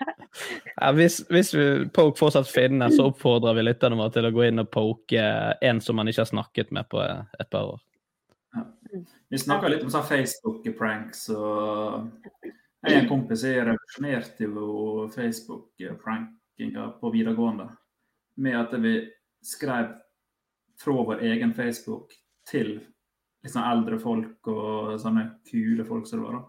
[0.79, 4.47] Ja, hvis, hvis vi, poke fortsatt finnes, så oppfordrer vi lytterne våre til å gå
[4.49, 5.25] inn og poke
[5.61, 7.83] en som man ikke har snakket med på et par år.
[9.33, 12.11] Vi snakka litt om sånn Facebook-pranks og
[12.83, 17.69] Jeg en kompis jeg revolusjonerte jo Facebook-prankinga på videregående
[18.43, 18.97] med at vi
[19.47, 19.93] skrev
[20.83, 22.11] fra vår egen Facebook
[22.49, 22.81] til
[23.47, 26.33] sånn eldre folk og sånne kule folk som det var.
[26.39, 26.45] da.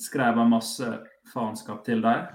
[0.00, 0.88] Skrev jeg masse
[1.32, 2.26] faenskap til dem.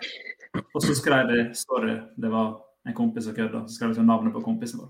[0.76, 3.68] Og så skrev de 'sorry, det var en kompis som kødda'.
[3.68, 4.90] Så skrev de sånn navnet på kompisen vår.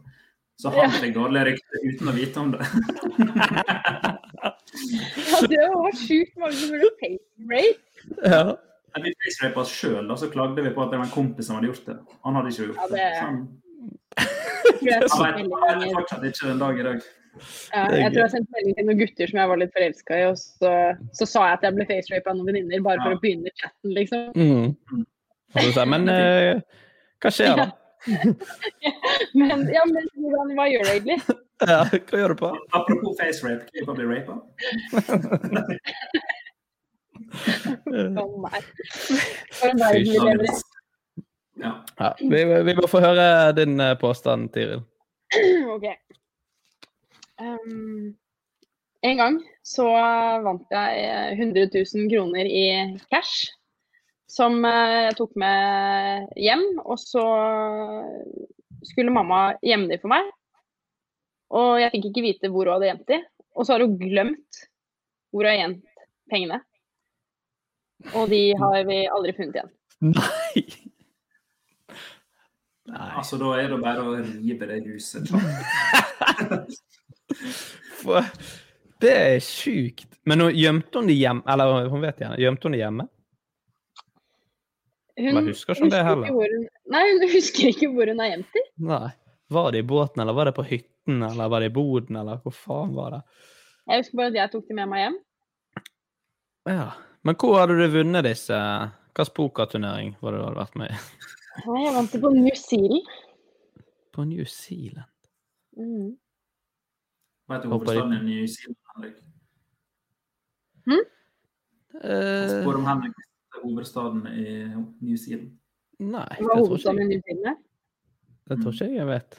[0.60, 0.90] Så han Ja.
[0.90, 2.60] fikk dårlig rykte uten å vite om det.
[5.32, 7.82] Ja, det var sjukt mange som ble face-rape.
[8.26, 8.56] Ja.
[9.04, 11.56] Vi face-rapa oss sjøl, og så klagde vi på at det var en kompis som
[11.58, 11.98] hadde gjort det.
[12.24, 12.98] Han hadde ikke gjort Ja, det.
[14.82, 17.02] det- Så han, Jeg vet, fortsatt ikke den dag i dag.
[17.74, 20.28] Ja, jeg tror jeg sendte melding til noen gutter som jeg var litt forelska i,
[20.30, 20.74] og så,
[21.18, 23.96] så sa jeg at jeg ble facerapa av noen venninner, bare for å begynne chatten,
[23.96, 24.22] liksom.
[24.36, 25.06] Mm.
[25.76, 26.62] Sa Men eh,
[27.24, 27.68] hva skjer da?
[29.40, 31.20] Men ja, men hvordan, hva gjør du egentlig?
[31.64, 32.50] Ja, hva gjør du på?
[32.76, 34.36] Apropos face rape, jeg det bli rapa?
[41.56, 41.72] Ja.
[41.96, 44.84] Ja, vi, vi må få høre din eh, påstand, Tiril.
[45.78, 45.88] OK.
[47.42, 48.16] Um,
[49.06, 49.86] en gang så
[50.46, 52.66] vant jeg eh, 100 000 kroner i
[53.12, 53.52] cash.
[54.30, 56.66] Som eh, jeg tok med hjem.
[56.86, 57.26] Og så
[58.86, 60.32] skulle mamma gjemme de for meg.
[61.56, 63.20] Og jeg fikk ikke vite hvor hun hadde gjemt de.
[63.56, 64.64] Og så har hun glemt
[65.30, 65.86] hvor hun har gjemt
[66.32, 66.60] pengene.
[68.16, 69.72] Og de har vi aldri funnet igjen.
[70.16, 70.66] Nei!
[72.96, 75.32] Altså, da er det bare å rive det huset.
[78.02, 78.28] For,
[79.02, 80.08] det er sjukt.
[80.26, 81.44] Men nå gjemte hun det hjemme?
[81.52, 83.08] Eller hun vet gjerne, gjemte hun det hjemme?
[85.16, 86.34] Hun Men husker ikke om det heller.
[86.36, 89.06] hun, nei, hun husker ikke hvor hun har gjemt i Nei.
[89.56, 92.40] Var det i båten, eller var det på hytten, eller var det i boden, eller
[92.42, 93.20] hvor faen var det?
[93.86, 95.18] Jeg husker bare at jeg tok det med meg hjem.
[96.74, 96.88] Ja.
[97.26, 98.58] Men hvor hadde du vunnet disse?
[99.16, 100.98] Hvilken pokerturnering var det du hadde vært med i?
[101.62, 103.14] Jeg vant det på New Zealand.
[104.18, 105.12] På New Zealand?
[105.78, 106.10] Mm.
[107.48, 109.16] Vet du hovedstaden i New Zealand, Henrik?
[110.86, 111.04] Hm?
[112.04, 114.46] Eh, Spør om Henrik visste hovedstaden i
[115.06, 115.52] New Zealand.
[116.00, 117.08] Nei, det er tror ikke jeg.
[117.12, 117.60] New Zealand?
[118.50, 119.38] Det tror ikke jeg jeg vet.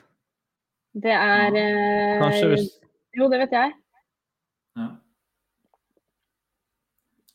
[1.02, 2.68] Det er eh, Kanskje hvis
[3.18, 3.74] Jo, det vet jeg.
[4.76, 4.88] Ja.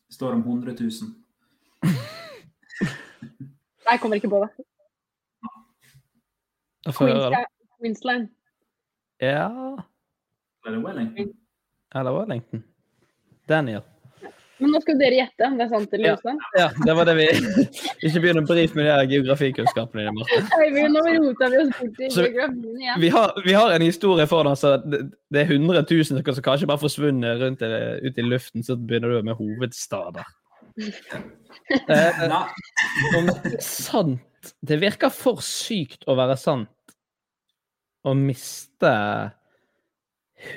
[0.08, 0.90] Det står om 100 000.
[3.84, 4.52] Nei, jeg kommer ikke på det.
[7.82, 8.28] Queensland.
[9.22, 9.48] Ja
[10.66, 11.32] Er det Wellington?
[11.96, 12.64] Eller Wellington.
[13.50, 13.82] Daniel.
[14.62, 16.18] Men nå skal dere gjette om det er sant eller Ja.
[16.20, 16.44] usant.
[16.54, 17.24] Ja, det var det vi
[18.06, 20.38] Ikke begynn å brife med de her geografikunnskapene dine, Marte.
[20.94, 23.00] Nå rota vi oss bort i Så- geografien igjen.
[23.02, 24.62] Vi har, vi har en historie foran oss.
[24.62, 25.02] Det
[25.34, 27.72] det er 100 000 som kanskje bare forsvunnet rundt i,
[28.06, 30.30] ut i luften, så begynner du med hovedstader.
[31.72, 32.22] Eh,
[33.18, 36.70] om det er sant Det virker for sykt å være sant
[38.08, 38.92] å miste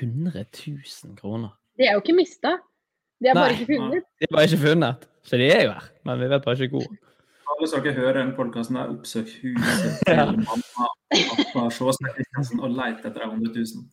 [0.01, 1.49] 100 000 kroner.
[1.77, 2.55] De er jo ikke mista.
[3.21, 3.59] De er bare Nei.
[3.61, 4.03] ikke funnet.
[4.19, 5.05] De er bare ikke funnet.
[5.25, 6.95] Så de er jo her, men vi vet bare ikke hvor.
[7.55, 10.25] Alle som dere hører den podkasten, oppsøk huset til Ja.
[10.31, 13.85] mamma og pappa Sjåstad Kristiansen og leit etter de 100 000.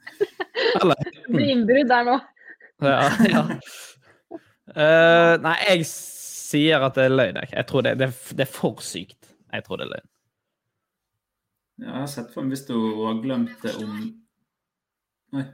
[0.81, 2.17] Eller Det blir innbrudd der nå.
[2.83, 3.43] Ja, ja.
[4.73, 7.37] Uh, nei, jeg sier at det er løgn.
[7.43, 7.53] jeg.
[7.53, 9.31] Jeg tror det, det, det er for sykt.
[9.53, 10.09] Jeg tror det er løgn.
[11.83, 12.75] Ja, jeg har sett for meg hvis du
[13.07, 13.93] har glemt det om
[15.33, 15.45] Nei.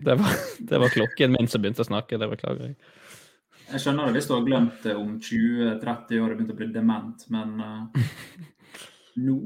[0.00, 2.18] Det var, det var klokken min som begynte å snakke.
[2.20, 2.76] Det beklager jeg.
[3.70, 6.68] Jeg skjønner det hvis du har glemt det om 20-30 år og begynt å bli
[6.74, 7.82] dement, men uh,
[9.26, 9.36] nå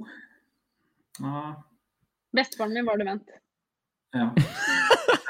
[1.21, 1.51] uh,
[2.35, 3.35] Bestefaren min var dement.
[4.17, 4.31] ja.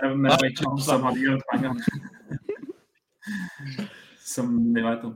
[0.04, 1.80] Men det var ikke han som hadde gjemt pengene.
[4.24, 5.14] Som de vet om.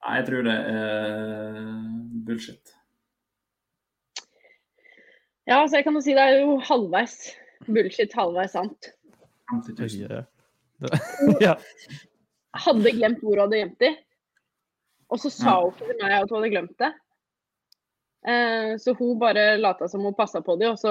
[0.00, 1.58] Nei, jeg tror det er
[2.26, 2.72] bullshit.
[5.48, 7.18] Ja, altså jeg kan jo si det er jo halvveis
[7.68, 8.90] bullshit, halvveis sant.
[9.50, 10.06] 50 000.
[10.10, 10.24] Ja.
[11.40, 11.54] ja.
[12.64, 13.90] Hadde glemt hvor hun hadde gjemt de.
[15.10, 15.60] Og så sa Ja.
[15.60, 16.92] hun ikke til meg at hun hadde glemt det.
[18.30, 20.90] Eh, så hun bare lata som hun passa på de, og så,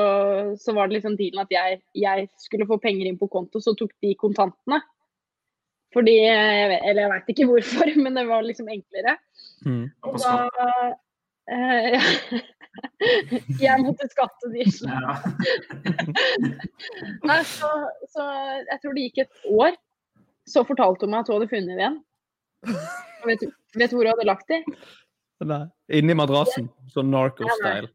[0.57, 3.75] så var det liksom dealen at jeg, jeg skulle få penger inn på konto, så
[3.77, 4.81] tok de kontantene.
[5.93, 9.17] Fordi Eller jeg veit ikke hvorfor, men det var liksom enklere.
[9.65, 9.85] Mm.
[10.05, 10.33] Og Da
[11.49, 12.01] eh, ja.
[13.60, 14.65] Jeg måtte skatte de.
[14.86, 15.15] Ja.
[17.29, 17.69] Nei, så,
[18.13, 18.25] så
[18.69, 19.77] jeg tror det gikk et år.
[20.49, 21.99] Så fortalte hun meg at hun hadde funnet igjen.
[23.27, 24.62] Vet, du- vet du hvor hun hadde lagt de?
[25.49, 25.62] Nei.
[25.99, 26.69] Inni madrassen.
[26.93, 27.89] Sånn narco-style.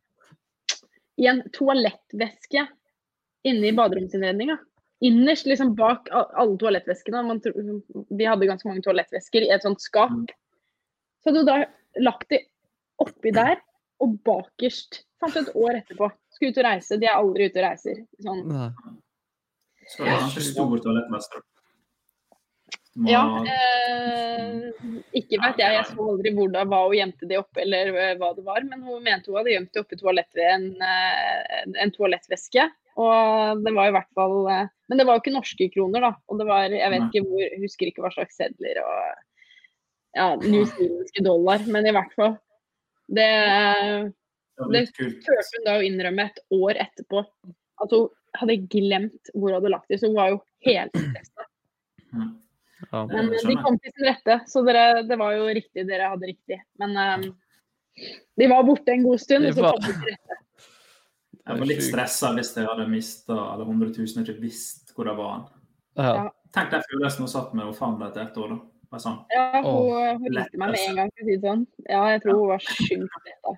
[1.21, 2.65] I en toalettveske
[3.47, 4.57] inne i baderomsinnredninga.
[5.05, 7.21] Innerst, liksom bak alle toalettveskene.
[7.27, 7.53] Man, tro-
[8.09, 10.33] de hadde ganske mange toalettvesker i et sånt skap.
[11.21, 11.59] Så hadde hun da
[12.07, 12.39] lagt de
[13.03, 13.59] oppi der,
[14.05, 15.03] og bakerst.
[15.23, 16.11] Fant et år etterpå.
[16.35, 16.99] Skulle ut og reise.
[17.01, 18.05] De er aldri ute og reiser.
[18.25, 18.45] Sånn.
[18.51, 18.69] Nei.
[19.89, 21.43] Skal er ganske stor toalettmester.
[22.97, 23.23] Må- Ja.
[23.43, 24.71] Eh,
[25.19, 25.73] ikke vet jeg.
[25.75, 28.63] Jeg så aldri hvor da, var hun gjemte det oppe, eller eh, hva det var.
[28.71, 32.69] Men hun mente hun hadde gjemt det oppi en, eh, en, en toalettveske.
[32.97, 36.13] Og det var i hvert fall eh, Men det var jo ikke norske kroner, da.
[36.31, 37.09] Og det var Jeg vet Nei.
[37.11, 39.23] ikke hvor husker ikke hva slags sedler og
[40.15, 42.37] Ja, newzealandske dollar, men i hvert fall.
[43.07, 43.31] Det,
[44.73, 47.25] Det turte hun da å innrømme et år etterpå.
[47.85, 51.49] At hun hadde glemt hvor hun hadde lagt det, så hun var jo helt stressa.
[52.15, 52.29] Ja.
[53.11, 55.87] Men eh, de kom til sin rette, så dere, det var jo riktig.
[55.89, 56.61] Dere hadde riktig.
[56.83, 57.27] Men um,
[58.37, 60.41] de var borte en god stund, og så kom de til rette.
[61.45, 65.11] Jeg var litt stressa hvis jeg hadde mista alle 100 000 og ikke visst hvor
[65.11, 65.43] det var.
[66.01, 66.31] Ja.
[66.57, 68.55] Tenk den følelsen hun satt med og fant etter ett år.
[68.55, 68.61] da.
[68.95, 69.17] Bare sånn.
[69.35, 71.63] Ja, hun, hun likte meg med en gang, for å si det sånn.
[71.91, 73.55] Ja, jeg tror hun var sjukt stressa.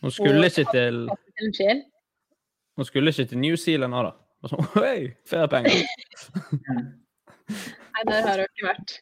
[0.00, 0.96] Hun skulle ikke til
[2.74, 4.10] Hun skulle ikke til New Zealand da.
[4.42, 4.96] Og Sånn, Hei,
[5.30, 5.84] feriepenger!
[7.54, 8.96] Nei, der har hun ikke vært.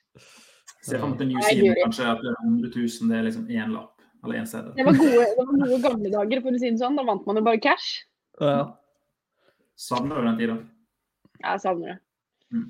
[0.82, 3.48] Se for meg til New Zealand kanskje at det er 100 000, det er liksom
[3.48, 4.04] én lapp.
[4.26, 4.68] Eller én CD.
[4.76, 7.00] Det var gode, det var gode gamle dager, for å si det sånn.
[7.00, 7.88] Da vant man jo bare cash.
[8.44, 8.54] Ja.
[9.88, 10.60] Savner du den tida?
[11.40, 11.98] Ja, Jeg savner det.
[12.52, 12.68] Mm.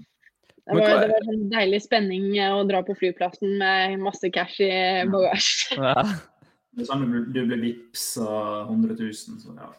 [0.72, 4.60] Det var, det var sånn deilig spenning eh, å dra på flyplassen med masse cash
[4.64, 4.72] i
[5.12, 5.78] bagasje.
[6.72, 8.28] Det er sånn du, du blir vippsa
[8.64, 9.12] 100 000,
[9.42, 9.70] så ja.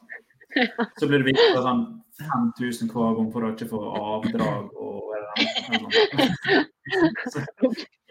[1.01, 1.85] Så blir du vippsa sånn
[2.21, 4.93] 5000 hver gang for å ikke få avdrag og
[5.33, 6.63] eller noe sånt.
[7.33, 7.41] Så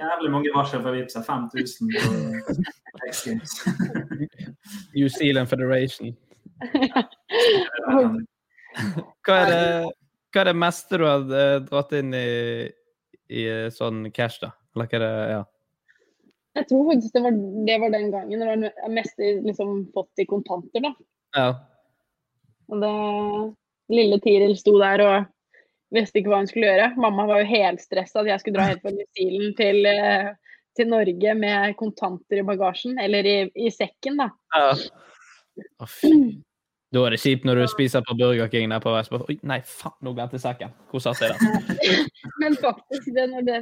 [0.00, 1.16] jævlig mange varsler for Vipps.
[1.26, 3.52] 5000 på X Games.
[4.96, 6.16] New Zealand Federation.
[9.22, 9.64] Hva er det,
[10.32, 12.28] hva er det meste du har eh, dratt inn i,
[13.32, 14.52] i eh, sånn cash, da?
[14.74, 15.42] Eller hva er det Ja.
[16.52, 20.26] Jeg tror faktisk det var, det var den gangen det var mest liksom fått i
[20.28, 20.90] kontanter, da.
[21.32, 21.46] ja.
[22.68, 22.90] Og det
[23.96, 25.30] lille Tiril sto der og
[25.96, 26.90] visste ikke hva hun skulle gjøre.
[27.00, 30.28] Mamma var jo helstressa at jeg skulle dra helt fra New Zealand til, eh,
[30.76, 34.30] til Norge med kontanter i bagasjen, eller i, i sekken, da.
[34.52, 34.72] ja.
[35.80, 36.12] Å, fy.
[36.92, 39.02] Da er det kjipt når du spiser på Burger King der på vei.
[39.06, 40.70] så Oi, nei, faen, nå glemte jeg sekken.
[40.90, 41.38] Hvor satt jeg den?
[42.42, 43.56] Men faktisk, det, når det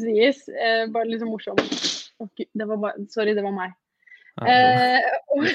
[0.00, 1.60] sies, eh, bare liksom morsomt
[2.20, 3.70] Oh, Gud, det var bare, Sorry, det var meg.
[4.46, 5.00] Eh,
[5.34, 5.52] og det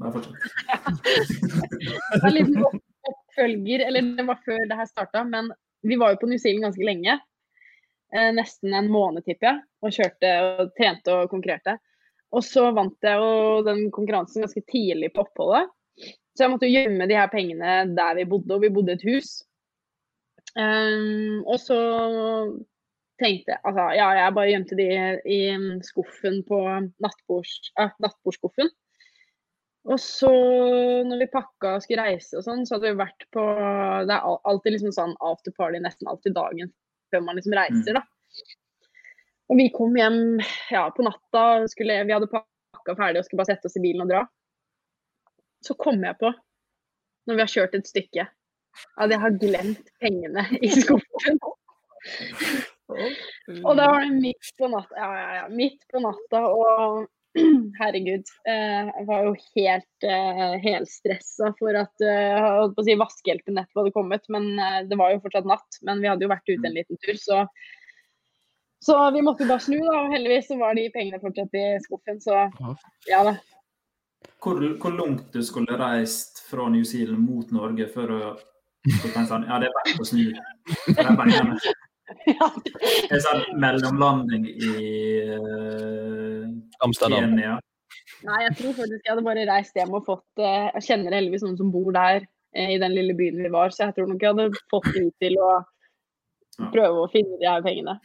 [2.22, 2.80] var litt liten
[3.10, 5.44] oppfølger, eller det var før det her starta, men
[5.86, 7.12] vi var jo på New Zealand ganske lenge.
[8.14, 9.56] Eh, nesten en måned, tipper jeg.
[9.80, 11.72] Og kjørte og trente og konkurrerte.
[12.36, 15.64] Og så vant jeg jo den konkurransen ganske tidlig på oppholdet.
[16.40, 19.02] Så jeg måtte gjemme de her pengene der vi bodde, og vi bodde i et
[19.04, 19.42] hus.
[20.56, 21.76] Um, og så
[23.20, 24.86] tenkte jeg altså, ja, jeg bare gjemte de
[25.28, 25.40] i
[25.84, 26.62] skuffen på
[27.04, 28.72] nattbords, ja, nattbordskuffen.
[29.92, 30.32] Og så,
[31.10, 33.44] når vi pakka og skulle reise og sånn, så hadde vi vært på
[34.08, 36.72] Det er alltid liksom sånn after party nesten alltid dagen
[37.12, 38.04] før man liksom reiser, da.
[39.52, 40.20] Og vi kom hjem
[40.72, 44.08] ja, på natta, skulle, vi hadde pakka ferdig og skulle bare sette oss i bilen
[44.08, 44.24] og dra.
[45.64, 46.32] Så kom jeg på,
[47.28, 48.26] når vi har kjørt et stykke,
[48.96, 51.40] at jeg har glemt pengene i skuffen.
[52.90, 57.08] Og da var det midt på natta, ja, ja, ja, midt på natta, og
[57.80, 58.30] herregud.
[58.48, 62.96] Eh, jeg var jo helt eh, helstressa for at eh, jeg holdt på å si
[62.98, 64.26] vaskehjelpen nettopp hadde kommet.
[64.32, 64.48] Men
[64.90, 65.78] det var jo fortsatt natt.
[65.86, 67.44] Men vi hadde jo vært ute en liten tur, så
[68.80, 70.06] så vi måtte bare snu, da.
[70.06, 72.46] Og heldigvis så var de pengene fortsatt i skuffen, så
[73.10, 73.34] ja da.
[74.40, 78.20] Hvor, hvor langt du skulle reist fra New Zealand mot Norge for å
[78.88, 80.26] tenke sånn, Ja, det er verdt å snu.
[80.86, 81.56] Det er pengene.
[82.26, 84.70] Det er sånn mellomlanding i
[85.30, 86.48] uh,
[86.84, 87.36] Amsterdam.
[87.36, 87.58] Kenya.
[88.26, 91.44] Nei, jeg tror faktisk jeg hadde bare reist hjem og fått uh, Jeg kjenner heldigvis
[91.46, 94.24] noen som bor der uh, i den lille byen vi var, så jeg tror nok
[94.24, 95.52] jeg hadde fått dem til å
[96.74, 97.96] prøve å finne de her pengene.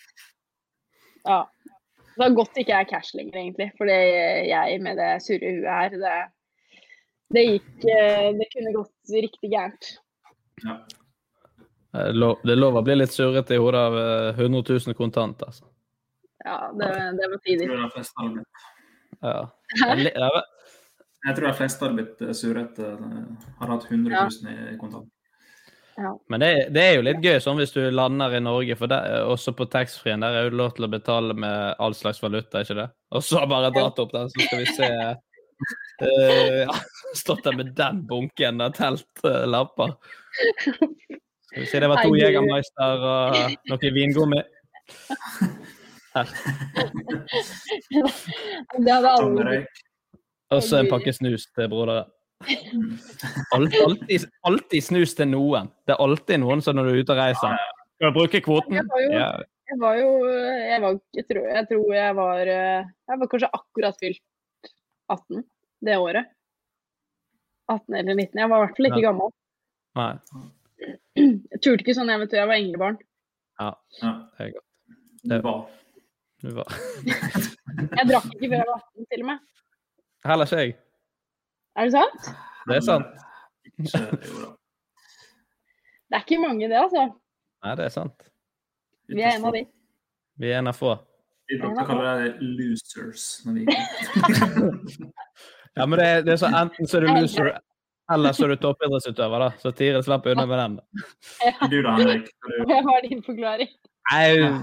[1.25, 1.41] Ja.
[2.15, 3.71] Det er godt det ikke er cash lenger, egentlig.
[3.77, 3.97] For det
[4.49, 6.13] jeg med det surre huet her, det,
[7.35, 9.89] det gikk eh, Det kunne gått riktig gærent.
[11.95, 12.11] Det er
[12.43, 15.67] det er lov å bli litt surrete i hodet av eh, 100 000 kontant, altså.
[16.45, 18.65] Ja, det, det var Jeg tror de fleste hadde blitt,
[19.23, 19.37] Ja.
[19.79, 20.51] Det li- det er-
[21.25, 22.89] jeg tror de fleste hadde blitt eh, surrete.
[22.93, 25.07] eh, Hadde hatt 100 000 i kontant.
[26.29, 29.21] Men det, det er jo litt gøy sånn hvis du lander i Norge, for der,
[29.31, 32.75] også på taxfree-en der er jo lov til å betale med all slags valuta, ikke
[32.81, 32.89] det?
[33.15, 34.91] Og så bare dratt opp der, så skal vi se
[36.03, 36.73] Uh, ja,
[37.15, 39.93] Stått der med den bunken av teltlapper.
[41.47, 44.41] Skal vi se, det var to du- Jegermeister og noe vingummi.
[46.15, 46.29] Her.
[47.91, 49.55] Det hadde aldri
[50.53, 52.11] Og så en pakke snus til broderen.
[53.55, 55.69] Alt, alltid, alltid snus til noen.
[55.87, 57.55] Det er alltid noen som når du er ute og reiser.
[57.95, 58.75] Skal du bruke kvoten?
[58.75, 59.29] Jeg var jo, Ja.
[59.71, 63.49] jeg var jo jeg, var, jeg, tror, jeg tror jeg var eh, Jeg var kanskje
[63.59, 64.21] akkurat fylt
[65.09, 65.43] 18
[65.85, 66.25] det året.
[67.71, 68.39] 18 eller 19.
[68.43, 69.07] Jeg var i hvert fall ikke Ja.
[69.09, 69.33] gammel.
[69.95, 70.11] Nei.
[71.15, 72.97] Jeg turte ikke sånn, jeg vet du, jeg var englebarn.
[73.61, 73.71] Ja,
[74.01, 74.11] Ja.
[74.37, 74.65] det er godt.
[75.25, 75.61] Det var.
[76.43, 76.67] Du var.
[77.95, 79.39] Jeg drakk ikke før jeg var 18, til og med.
[80.27, 80.75] Heller ikke jeg.
[81.75, 82.29] Er det sant?
[82.67, 83.09] Det er sant.
[86.05, 87.07] Det er ikke mange, det, altså.
[87.65, 88.27] Nei, det er sant.
[89.09, 89.63] Vi er en av de.
[90.39, 90.93] Vi er en av få.
[91.49, 93.25] Vi brukte å kalle det losers.
[93.45, 93.63] Når vi.
[95.75, 97.47] Ja, men det, er- det er så enten så er du loser,
[98.15, 99.49] eller så er du toppidrettsutøver, da.
[99.59, 100.77] Så Tiril slapp unna med den.
[101.67, 102.29] Du da, Henrik?
[102.69, 103.73] Hva var din forklaring?
[104.13, 104.53] Jeg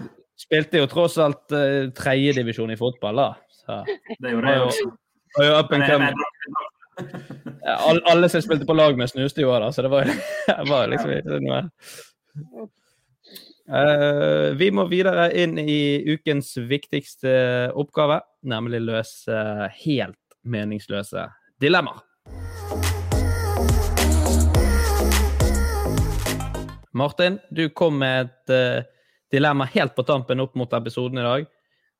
[0.40, 3.28] spilte jo tross alt uh, tredjedivisjon i fotball, da.
[3.60, 3.76] Så
[4.24, 4.88] Det gjorde jeg også.
[5.36, 5.76] var jo up
[7.62, 10.08] all- Alle som jeg spilte på lag med, snuste jo av så det var,
[10.68, 11.60] var liksom ikke noe
[13.72, 19.38] uh, Vi må videre inn i ukens viktigste oppgave, nemlig løse
[19.84, 21.28] helt meningsløse
[21.62, 22.02] dilemmaer.
[26.92, 28.84] Martin, du kom med et uh,
[29.32, 31.46] dilemma helt på tampen opp mot episoden i dag.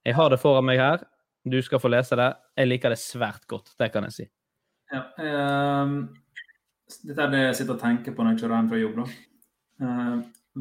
[0.05, 1.05] Jeg har det foran meg her.
[1.49, 2.29] Du skal få lese det.
[2.59, 4.27] Jeg liker det svært godt, det kan jeg si.
[4.93, 5.97] Ja, ehm,
[7.03, 8.99] dette er det jeg sitter og tenker på når jeg kjører hjem fra jobb.
[9.01, 9.07] da.
[9.83, 10.19] Eh,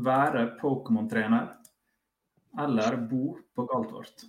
[0.07, 1.49] være Pokémon-trener
[2.61, 4.23] eller bo på Galtvort.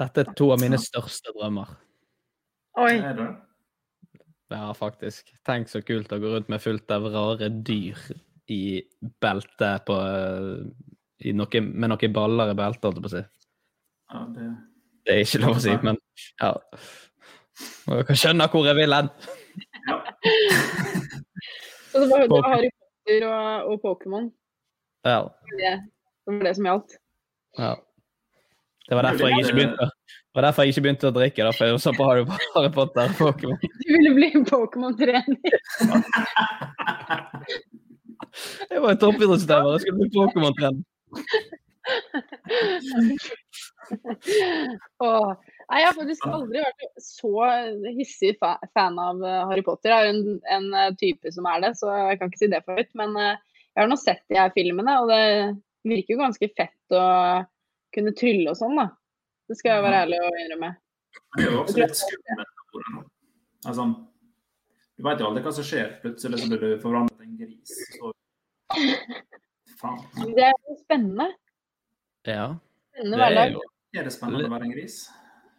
[0.00, 1.74] Dette er to av mine største drømmer.
[2.80, 2.94] Oi.
[3.04, 3.28] Er det?
[4.50, 5.28] Ja, faktisk.
[5.46, 7.98] Tenk så kult å gå rundt med fullt av rare dyr
[8.50, 8.80] i
[9.22, 9.98] beltet på
[11.20, 13.22] i noe, Med noen baller i beltet, holdt jeg på å si.
[14.10, 14.48] Ja, det
[15.04, 16.00] Det er ikke lov å si, men
[16.40, 16.50] ja.
[17.90, 19.08] Dere skjønner hvor jeg vil hen.
[21.90, 24.26] Så det var, det var Harry Potter og, og Pokémon.
[25.04, 25.20] Ja.
[25.50, 25.72] Det,
[26.26, 26.90] det var det som gjaldt.
[27.58, 27.72] ja.
[28.90, 31.50] Det var derfor jeg ikke begynte, det var derfor jeg ikke begynte å drikke, da,
[31.54, 32.24] for jeg så på Harry
[32.74, 33.58] Potter og Pokémon.
[33.62, 35.38] Du ville bli Pokémon-trener.
[38.70, 40.82] Jeg var toppidrettsutøver, jeg skulle bli Pokémon-trener.
[45.06, 45.30] Åh.
[45.70, 47.30] Nei, jeg har faktisk aldri vært så
[47.94, 49.92] hissig fa fan av eh, Harry Potter.
[49.92, 52.62] Jeg er en, en eh, type som er det, så jeg kan ikke si det
[52.66, 52.90] for høyt.
[52.98, 53.36] Men eh,
[53.76, 55.20] jeg har nå sett de her filmene, og det
[55.86, 57.04] virker jo ganske fett å
[57.94, 58.88] kunne trylle og sånn, da.
[59.46, 60.72] Det skal jeg være ærlig og innrømme.
[61.36, 62.58] Det er jo også litt skummelt.
[63.70, 63.86] Altså,
[64.98, 65.94] du vet jo aldri hva som skjer.
[66.02, 67.78] Plutselig så blir du forvandlet til en gris.
[67.94, 68.12] Så...
[69.78, 70.02] Faen.
[70.34, 71.30] Det er jo spennende.
[72.26, 72.50] Ja.
[72.90, 73.56] Spennende Det er hverdag.
[73.56, 73.64] jo
[74.00, 75.00] Er det spennende å være en gris?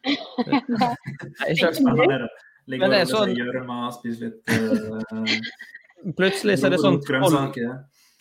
[0.06, 2.32] Nei, ikke Ikke spennende, er det.
[2.70, 5.36] Ligge Men det er og sånn- i gjørma, spiser litt uh,
[6.20, 7.38] Plutselig så er det sånn troll,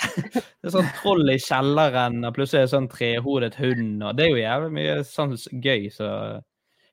[0.60, 4.26] det er sånn troll i kjelleren, og plutselig er det sånn trehodet hund, og det
[4.26, 6.10] er jo jævlig mye sånn gøy, så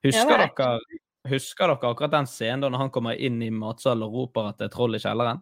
[0.05, 4.05] Husker er dere Husker dere akkurat den scenen da når han kommer inn i matsalen
[4.07, 5.41] og roper at det er troll i kjelleren?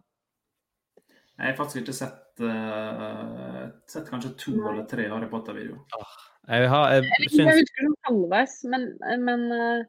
[1.36, 5.82] Jeg har faktisk ikke sett uh, sett kanskje to eller tre Harry Potter-videoer.
[6.46, 8.82] Jeg, har, jeg, Jeg syns, husker den halvveis, men,
[9.26, 9.86] men uh...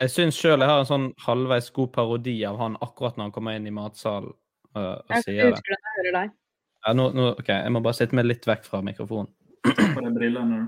[0.00, 3.34] jeg syns sjøl jeg har en sånn halvveis god parodi av han akkurat når han
[3.34, 5.60] kommer inn i matsalen og, og jeg sier det.
[5.66, 6.32] den jeg hører deg.
[6.86, 9.28] Ja, nå, nå, OK, jeg må bare sitte meg litt vekk fra mikrofonen.
[9.66, 10.62] På de brillene.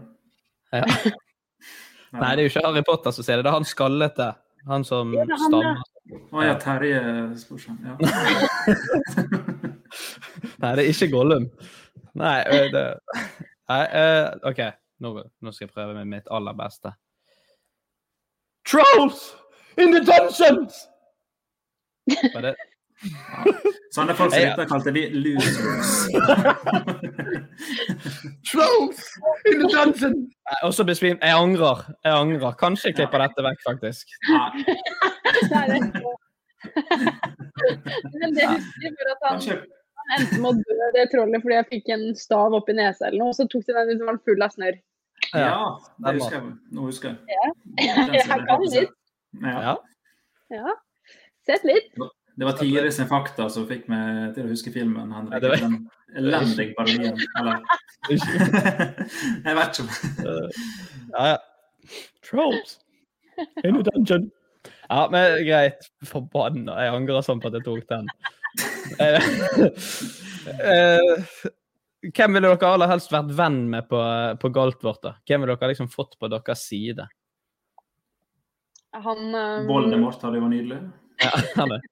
[0.74, 0.82] Ja.
[2.20, 4.28] Nei, det er jo ikke Harry Potter som sier det, det er han skallete.
[4.68, 5.24] Han som ja.
[5.40, 5.80] stammer.
[6.12, 7.00] Å ja, Terje
[7.40, 7.78] Sporsem.
[7.86, 7.96] Ja.
[10.60, 11.48] Nei, det er ikke Gollum.
[12.18, 12.36] Nei,
[12.74, 12.84] det
[13.70, 14.60] Nei, uh, OK.
[15.02, 15.10] Nå,
[15.42, 16.92] nå skal jeg prøve med mitt aller beste.
[18.68, 19.36] Trolls
[19.76, 20.88] in the dungeons!
[22.34, 22.54] Var det
[23.92, 26.06] Sånne folk som dette kalte vi losers.
[28.52, 29.02] Trolls
[29.50, 30.14] in the dungeon!
[30.22, 31.18] Nei, Og så besvim...
[31.18, 31.82] Jeg angrer.
[32.06, 32.54] Jeg angrer.
[32.62, 34.06] Kanskje jeg klipper dette vekk, faktisk.
[34.30, 34.62] Nei,
[35.34, 35.66] det er
[38.22, 39.66] Men det husker jeg for at han
[40.02, 43.08] han endte med å dø, det trollet, fordi jeg fikk en stav opp i nesa
[43.08, 44.76] eller noe, og så tok de den ut og var full av snørr.
[45.34, 46.44] Ja, det husker jeg.
[46.72, 47.16] Nå husker jeg.
[47.28, 47.34] Ja.
[48.12, 48.90] Jeg kan litt.
[49.42, 49.76] Ja.
[50.52, 50.68] Ja.
[51.46, 51.92] Sett litt.
[52.38, 55.12] Det var Tiril sin fakta som fikk meg til å huske filmen.
[55.12, 55.32] Henrik.
[55.32, 57.18] Ja, det var- Den elendige parodien.
[57.38, 57.56] Eller
[59.46, 59.94] Jeg vet ikke.
[61.16, 61.38] Ja, ja.
[62.22, 62.78] Trolls
[63.64, 64.30] in the dungeon.
[64.90, 65.80] Ja, men greit.
[66.04, 66.72] Forbanna.
[66.84, 68.06] Jeg angrer sånn på at jeg tok den.
[72.02, 73.98] Hvem ville dere aller helst vært venn med på,
[74.42, 75.02] på Galtvort?
[75.04, 75.12] da?
[75.28, 77.06] Hvem ville dere liksom fått på deres side?
[78.92, 80.80] Han um, Voldemort hadde jo vært nydelig.
[81.22, 81.30] Ja,
[81.60, 81.84] han er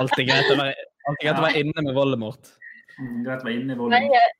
[0.00, 2.52] alltid greit å være, alltid greit å være inne med Voldemort.
[2.96, 4.14] Mm, Greit å være inne i Nei, Voldemort.
[4.16, 4.36] jeg,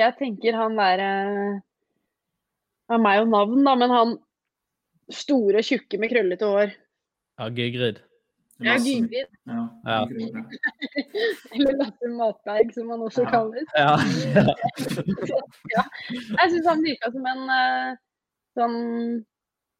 [0.00, 1.54] jeg tenker han der eh,
[2.92, 4.12] Han er jo navn, da, men han
[5.10, 6.74] store, tjukke med krøllete hår.
[7.40, 8.02] Ja, Gygrid.
[8.60, 9.26] Ja, Gygrid.
[9.48, 9.98] Ja, Ja.
[11.54, 13.30] Eller Lasse Matberg, som han også Ja.
[13.30, 13.68] kalles.
[13.74, 13.96] Ja.
[15.76, 15.84] ja.
[16.12, 17.92] Jeg syns han virka som en eh,
[18.58, 18.78] sånn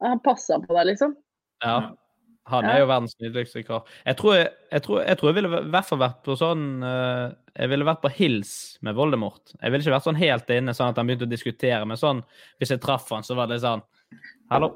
[0.01, 1.17] Han passa på deg, liksom.
[1.65, 1.81] ja.
[2.51, 3.85] Han er jo verdens nydeligste kar.
[4.09, 6.63] Jeg tror jeg, jeg, tror, jeg, tror jeg ville i hvert fall vært på sånn
[6.83, 7.27] eh,
[7.61, 8.53] Jeg ville vært på hils
[8.83, 9.53] med Voldemort.
[9.61, 12.25] Jeg ville ikke vært sånn helt inne, sånn at han begynte å diskutere, men sånn
[12.59, 13.85] hvis jeg traff han, så var det sånn
[14.51, 14.73] Hallo.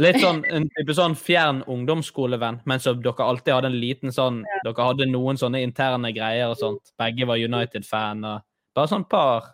[0.00, 4.38] Litt sånn en type sånn fjern ungdomsskolevenn, men så dere alltid hadde en liten sånn
[4.64, 6.94] Dere hadde noen sånne interne greier og sånt.
[6.98, 8.40] Begge var United-fan og
[8.74, 9.50] Bare sånn par.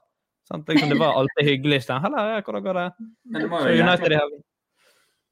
[0.46, 0.68] Sant?
[0.70, 1.80] Liksom, det var alltid hyggelig.
[1.88, 2.84] Sånn, Hallo, ja, hvordan går det?
[3.26, 4.38] Men det var jo United jævlig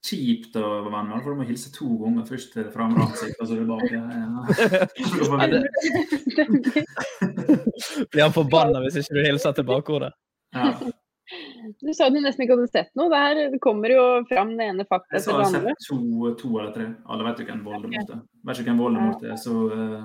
[0.07, 2.27] kjipt å være venn med, for du må hilse to ganger.
[2.29, 3.91] Først til framre ansikt, og så tilbake.
[3.95, 4.07] Ja,
[5.51, 5.67] det-
[8.13, 10.13] Blir han forbanna hvis ikke du hilser tilbakehodet?
[11.83, 13.11] Du sa du nesten ikke hadde sett noe.
[13.11, 15.75] Det her kommer jo fram det ene fakta Jeg så etter har det andre.
[15.75, 16.87] sett to, to eller tre.
[17.11, 18.21] Alle vet jo hvem Voldemort er.
[18.47, 20.05] Vet ikke hvem Voldemort er, så uh,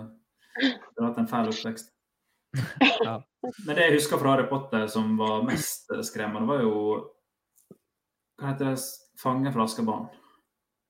[0.62, 1.92] du har hatt en fæl oppvekst.
[3.66, 6.74] Men det jeg husker fra Harry Potter som var mest skremmende, var jo
[8.42, 8.82] Hva heter det?
[9.22, 10.08] 'Fange fra Azkaban'.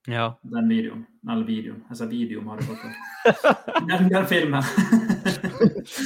[0.08, 0.40] Ja.
[0.42, 1.06] Den videoen.
[1.30, 1.84] Eller videoen.
[1.90, 2.94] Jeg sa video om Harry Potter.
[3.90, 4.64] Den, den filmen.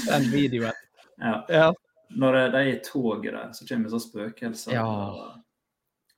[0.10, 0.74] Den videoen.
[1.22, 1.36] Ja.
[1.50, 1.68] Ja.
[2.10, 4.76] Når de er i toget der, så kommer så spøkelser.
[4.76, 4.86] Ja.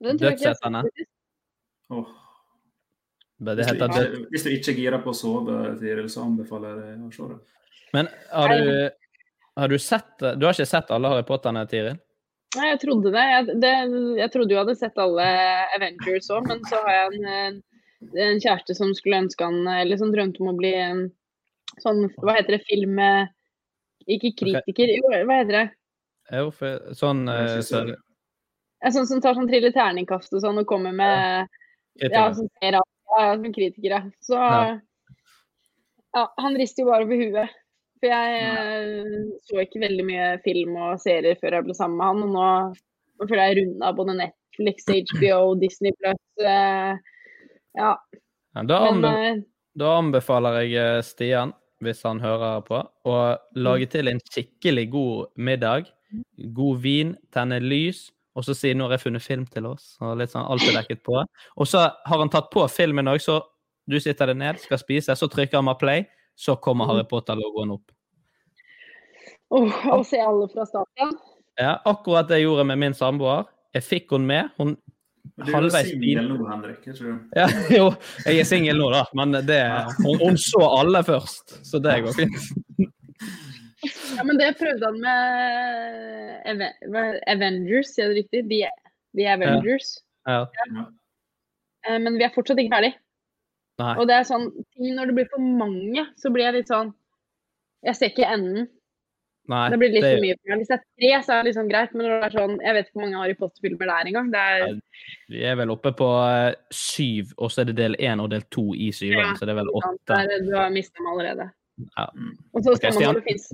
[0.03, 0.45] Faktisk.
[3.37, 4.25] Det Hvis, du heter ikke, død.
[4.29, 7.37] hvis du ikke er gira på å sove, Tiril, så anbefaler jeg å se det.
[7.93, 8.71] Men har du,
[9.61, 11.99] har du sett Du har ikke sett alle Harry Potterne, Tiril?
[12.57, 13.25] Nei, jeg trodde det.
[13.29, 13.73] Jeg, det.
[14.17, 15.27] jeg trodde jo jeg hadde sett alle
[15.77, 19.99] Avengers òg, men så har jeg en, eh, en kjæreste som skulle ønske han Eller
[20.01, 21.07] som drømte om å bli en
[21.83, 22.63] sånn Hva heter det?
[22.69, 22.97] Film...
[22.97, 23.33] eh,
[24.07, 25.67] Ikke kritiker, jo, hva heter det?
[26.37, 27.83] Jo, for sånn uh, så,
[28.83, 31.47] Ja, sånn som tar sånn trille terningkast og sånn, og kommer med
[31.99, 32.93] Ja, Ja, som ser alt.
[33.07, 34.01] Ja, som kritiker, ja.
[34.23, 34.79] Så Ja.
[36.15, 37.55] ja, han rister jo bare over huet.
[37.97, 42.05] For jeg eh, så ikke veldig mye film og serier før jeg ble sammen med
[42.05, 42.49] han, og nå,
[43.17, 44.85] nå føler jeg runda både Netflix,
[45.15, 46.21] HBO, Disney Plus.
[46.37, 46.93] Uh,
[47.73, 47.95] ja.
[48.53, 49.39] Ja, da, Men anbe eh,
[49.77, 51.53] da anbefaler jeg eh, Stian,
[51.83, 55.91] hvis han hører på, og lage til en skikkelig god middag.
[56.55, 60.17] God vin, tenne lys, og så si 'nå har jeg funnet film til oss', og
[60.17, 61.25] litt sånn alt er dekket på.
[61.57, 63.41] Og så har han tatt på filmen òg, så
[63.89, 66.05] du sitter deg ned, skal spise, så trykker han med play,
[66.35, 67.91] så kommer Harry Potter-logoen opp.
[69.49, 71.17] Oh, og se alle fra starten.
[71.57, 73.47] Ja, akkurat det jeg gjorde med min samboer.
[73.73, 74.49] Jeg fikk hun med.
[74.57, 74.75] Hun
[75.35, 76.81] Du er halvveis singel nå, Henrik.
[76.87, 77.13] ikke?
[77.37, 77.47] Ja,
[77.79, 77.87] jo,
[78.25, 79.59] jeg er singel nå, da, men det,
[80.03, 82.37] hun, hun så alle først, så det går fint.
[84.17, 86.63] Ja, men det prøvde han med
[87.29, 88.41] Avengers, sier jeg det riktig?
[88.49, 88.71] The,
[89.17, 89.91] The Avengers.
[90.27, 90.39] Ja.
[91.87, 92.93] Eh, Men vi er fortsatt ikke ferdig.
[93.77, 93.93] Nei.
[94.01, 94.47] Og det er sånn,
[94.81, 96.89] når det blir for mange, så blir jeg litt sånn
[97.85, 98.65] Jeg ser ikke enden.
[99.47, 100.57] Nei, Det blir litt det- for mye for.
[100.59, 102.73] Hvis det er tre, så er det liksom greit, men når det er sånn Jeg
[102.75, 104.31] vet ikke hvor mange Harry Potter-filmer det er engang.
[104.31, 104.81] Det er
[105.29, 108.41] Vi er vel oppe på eh, syv, og så er det del én og del
[108.51, 110.05] to i syveren, Ja, så det er vel åtte.
[110.07, 111.51] der, du har mista dem allerede.
[111.97, 112.05] Ja.
[112.53, 113.47] Og så skal skal man når det finnes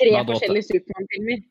[0.00, 1.44] tre det forskjellige Supermann-filmer,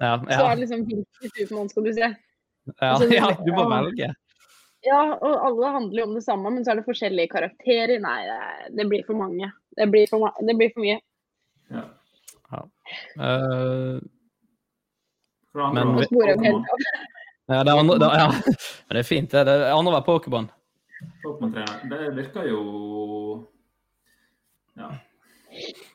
[0.00, 2.00] Ja, så ja, er det liksom hvilken Supermann skal du se?
[2.00, 3.82] ja, altså, ja, du må ja.
[3.82, 4.14] velge.
[4.84, 7.98] Ja, og alle handler jo om det samme, men så er det forskjellige karakterer.
[8.04, 9.50] Nei, det, det blir for mange.
[9.76, 10.98] Det blir for, det blir for mye.
[11.72, 11.84] Ja.
[13.18, 14.00] Eh,
[15.72, 16.06] Men vi-
[17.46, 18.32] ja, det andre, det, ja.
[18.90, 19.44] Det er fint, det.
[19.44, 20.48] Det andre var Pokémon.
[21.90, 23.48] Det virker jo
[24.76, 24.90] Ja.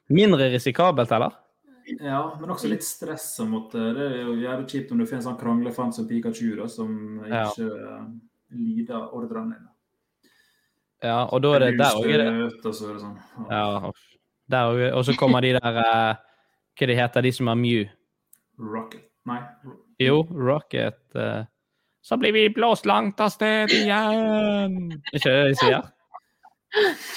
[0.08, 1.34] Mindre risikabelt, eller?
[2.00, 5.40] Ja, men også litt stress Det er jo jævlig kjipt om du får en sånn
[5.40, 8.06] kranglefant som Pikachu, da, som ikke ja.
[8.52, 9.70] lider ordrene dine.
[11.04, 12.66] Ja, og da er det der òg.
[12.66, 13.18] Og så er det sånn.
[13.50, 13.92] Ja,
[14.50, 16.16] der og så kommer de der eh,
[16.80, 17.88] Hva de heter de som har Mew?
[18.60, 19.02] Rocket.
[19.28, 19.40] Nei.
[20.00, 21.00] Jo, Rocket.
[21.16, 21.44] Uh,
[22.02, 24.78] så blir vi blåst langt av sted igjen!
[25.12, 25.90] Ikke det de sier?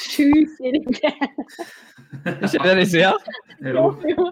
[0.03, 1.47] Sjukt irriterende.
[2.43, 3.31] Ikke det de sier?
[3.63, 4.27] Jo, jo.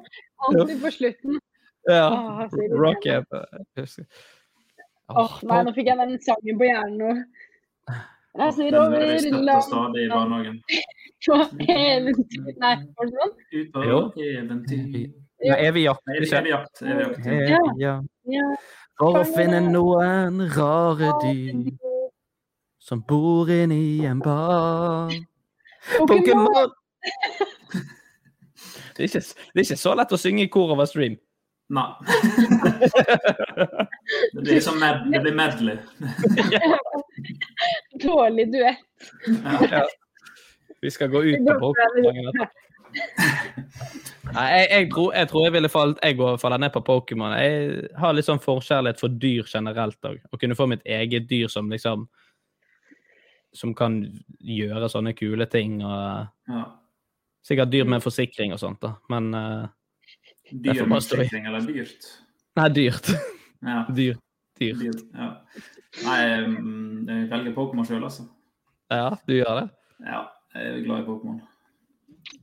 [0.49, 1.39] Alltid på slutten.
[1.87, 2.09] Ja.
[2.74, 3.31] Rocket.
[3.33, 3.87] eh,
[5.11, 7.14] Åh, nei, nå fikk jeg den sangen på hjernen nå.
[8.41, 9.07] Jeg sier over
[9.47, 10.61] land
[11.29, 13.33] eventyr Nei, var det sånn?
[13.53, 13.83] Ut på
[14.25, 15.11] eventyr.
[15.41, 16.03] Ja, evig jakt.
[16.16, 16.83] Evig jakt.
[16.83, 17.27] Evig jakt.
[17.27, 18.09] Evig jakt.
[18.31, 18.45] Ja.
[19.01, 21.71] For å finne noen rare dyr
[22.81, 25.12] som bor inni en bar.
[25.99, 26.71] Pokémon!
[28.97, 29.21] Det er, ikke,
[29.55, 31.14] det er ikke så lett å synge i kor over stream.
[31.73, 31.87] Nei.
[34.35, 35.79] Det blir som med, det blir medley.
[38.05, 38.83] Dårlig duett.
[39.71, 39.87] Ja.
[40.81, 42.33] Vi skal gå ut på Pokémon.
[44.35, 47.35] Nei, jeg, jeg, tror, jeg tror jeg ville falt Jeg går faller ned på Pokémon.
[47.39, 50.18] Jeg har litt sånn forkjærlighet for dyr generelt òg.
[50.31, 52.09] Å kunne få mitt eget dyr som liksom
[53.57, 53.99] som kan
[54.39, 55.81] gjøre sånne kule ting.
[55.83, 56.64] og Ja.
[57.43, 58.95] Sikkert dyr med forsikring og sånt, da.
[59.09, 59.68] Men uh,
[60.51, 62.11] Dyr med forsikring eller dyrt?
[62.59, 63.09] Nei, dyrt.
[63.62, 63.85] Ja.
[63.99, 64.18] Dyr.
[64.61, 64.74] Dyr.
[64.76, 65.31] Dyrt, ja.
[66.05, 68.26] Nei, mm, jeg velger Pokémon sjøl, altså.
[68.91, 69.66] Ja, du gjør det?
[70.05, 70.20] Ja,
[70.55, 71.41] jeg er glad i Pokémon.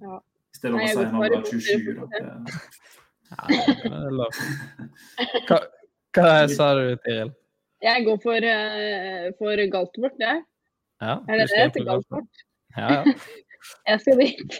[0.02, 0.16] Ja.
[0.18, 0.20] I
[0.58, 2.04] stedet for å si at når du var Harry 27, da.
[3.28, 3.28] Er.
[5.48, 5.58] Hva,
[6.16, 7.32] hva sa du, Tiril?
[7.84, 10.38] Jeg går for, uh, for Galtvort, jeg.
[11.02, 11.84] Ja, Er det det heter?
[11.86, 12.32] Galtvort?
[12.78, 13.04] Ja, ja.
[13.88, 14.54] Jeg skal dit.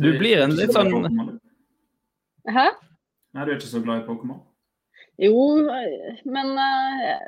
[0.00, 0.92] Du blir en litt sånn
[2.50, 2.66] Hæ?
[3.34, 4.40] Nei, du er ikke så glad i Pokémon?
[5.20, 5.34] Jo,
[6.24, 7.24] men eh,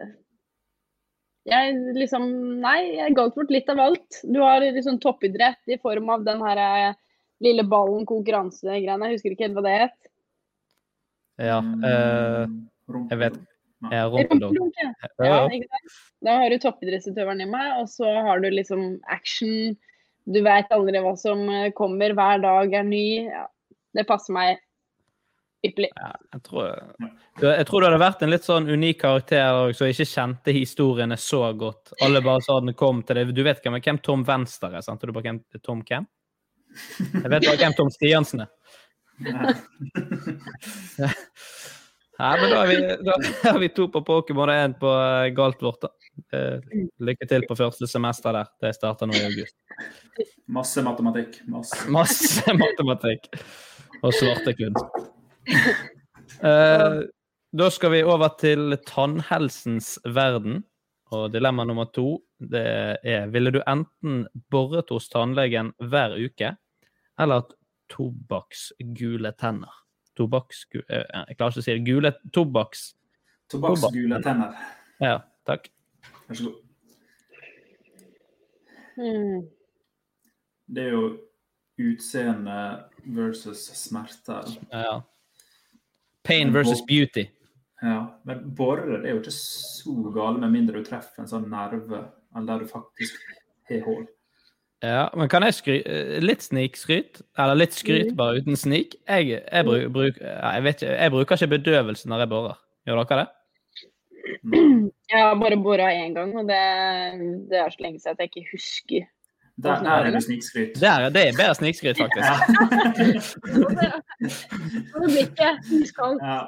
[1.49, 2.27] jeg liksom
[2.63, 4.21] Nei, jeg ga bort litt av alt.
[4.23, 6.99] Du har liksom toppidrett i form av den her eh,
[7.43, 9.11] lille ballen konkurransegreiene.
[9.11, 9.99] Jeg husker ikke helt hva det het.
[11.43, 11.59] Ja.
[11.59, 12.53] øh,
[13.11, 13.41] jeg vet
[13.91, 14.05] ja.
[14.07, 14.93] Rumpeldunk, ja.
[15.27, 15.39] Ja?
[16.23, 19.73] Da har du toppidrettsutøveren i meg, og så har du liksom action.
[20.31, 22.15] Du vet aldri hva som eh, kommer.
[22.15, 23.07] Hver dag er ny.
[23.27, 23.49] Ja,
[23.99, 24.63] det passer meg
[25.67, 25.91] ypperlig.
[25.97, 26.71] Jeg tror,
[27.43, 31.45] jeg tror du hadde vært en litt sånn unik karakter som ikke kjente historiene så
[31.59, 31.95] godt.
[32.03, 33.35] Alle bare sa den kom til deg.
[33.37, 35.03] Du vet hvem, hvem Tom Venstre er, sant?
[35.03, 36.09] Og du bare hvem Tom hvem?
[37.13, 38.51] Jeg vet bare hvem Tom Stiansen er.
[42.23, 43.15] Ja, men da har vi, da
[43.51, 44.91] har vi to på Pokémon og én på
[45.35, 45.81] galt vårt.
[45.83, 45.89] da.
[46.39, 46.61] Eh,
[47.01, 48.51] lykke til på første semester der.
[48.63, 49.57] Det starter nå i august.
[50.47, 51.41] Masse matematikk.
[51.51, 51.81] Masse.
[51.91, 53.31] Masse matematikk
[54.03, 55.12] og svarte kunst.
[56.43, 57.03] Eh,
[57.53, 60.63] da skal vi over til tannhelsens verden.
[61.13, 62.65] Og dilemma nummer to det
[63.05, 66.55] er Ville du enten boret hos tannlegen hver uke,
[67.21, 67.53] eller hatt
[67.93, 69.77] tobakksgule tenner?
[70.19, 71.85] Tobakksgule eh, Jeg klarer ikke å si det.
[71.87, 72.87] Gule tobakks...
[73.53, 74.57] Tobakksgule tenner.
[75.05, 75.69] Ja, takk.
[76.27, 76.59] Vær så god.
[78.97, 79.47] Hmm.
[80.73, 81.07] Det er jo
[81.81, 82.59] utseende
[83.05, 84.41] versus smerte.
[84.73, 85.03] Ja.
[86.25, 87.27] Pain versus beauty.
[87.83, 92.05] Ja, men borer er jo ikke så gale med mindre du treffer en sånn nerve,
[92.37, 93.17] eller der du faktisk
[93.71, 94.05] har hull.
[94.83, 95.77] Ja, men kan jeg skry...
[95.87, 97.21] eh, Litt snikskryt?
[97.39, 98.17] Eller litt skryt, Mm.
[98.19, 98.97] bare uten snik?
[99.09, 102.57] Jeg, jeg, bruk, bruk, jeg, vet ikke, jeg bruker ikke bedøvelse når jeg borer.
[102.87, 103.29] Gjør dere det?
[105.13, 106.59] Jeg har bare bora én gang, og det,
[107.51, 109.03] det er så lenge siden at jeg ikke husker.
[109.61, 110.81] Der, der er det snikskryt.
[110.81, 112.25] Det er, det er bedre snikskryt, faktisk.
[112.25, 112.37] Ja.
[115.03, 115.51] det blir ikke
[115.83, 116.23] iskaldt.
[116.25, 116.41] Ja.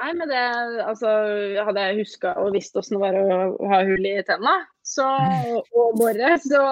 [0.00, 0.42] Nei, men det
[0.86, 1.08] Altså,
[1.66, 5.06] hadde jeg huska og visst åssen det var å ha hull i tenna, så
[5.76, 6.62] Og bore, så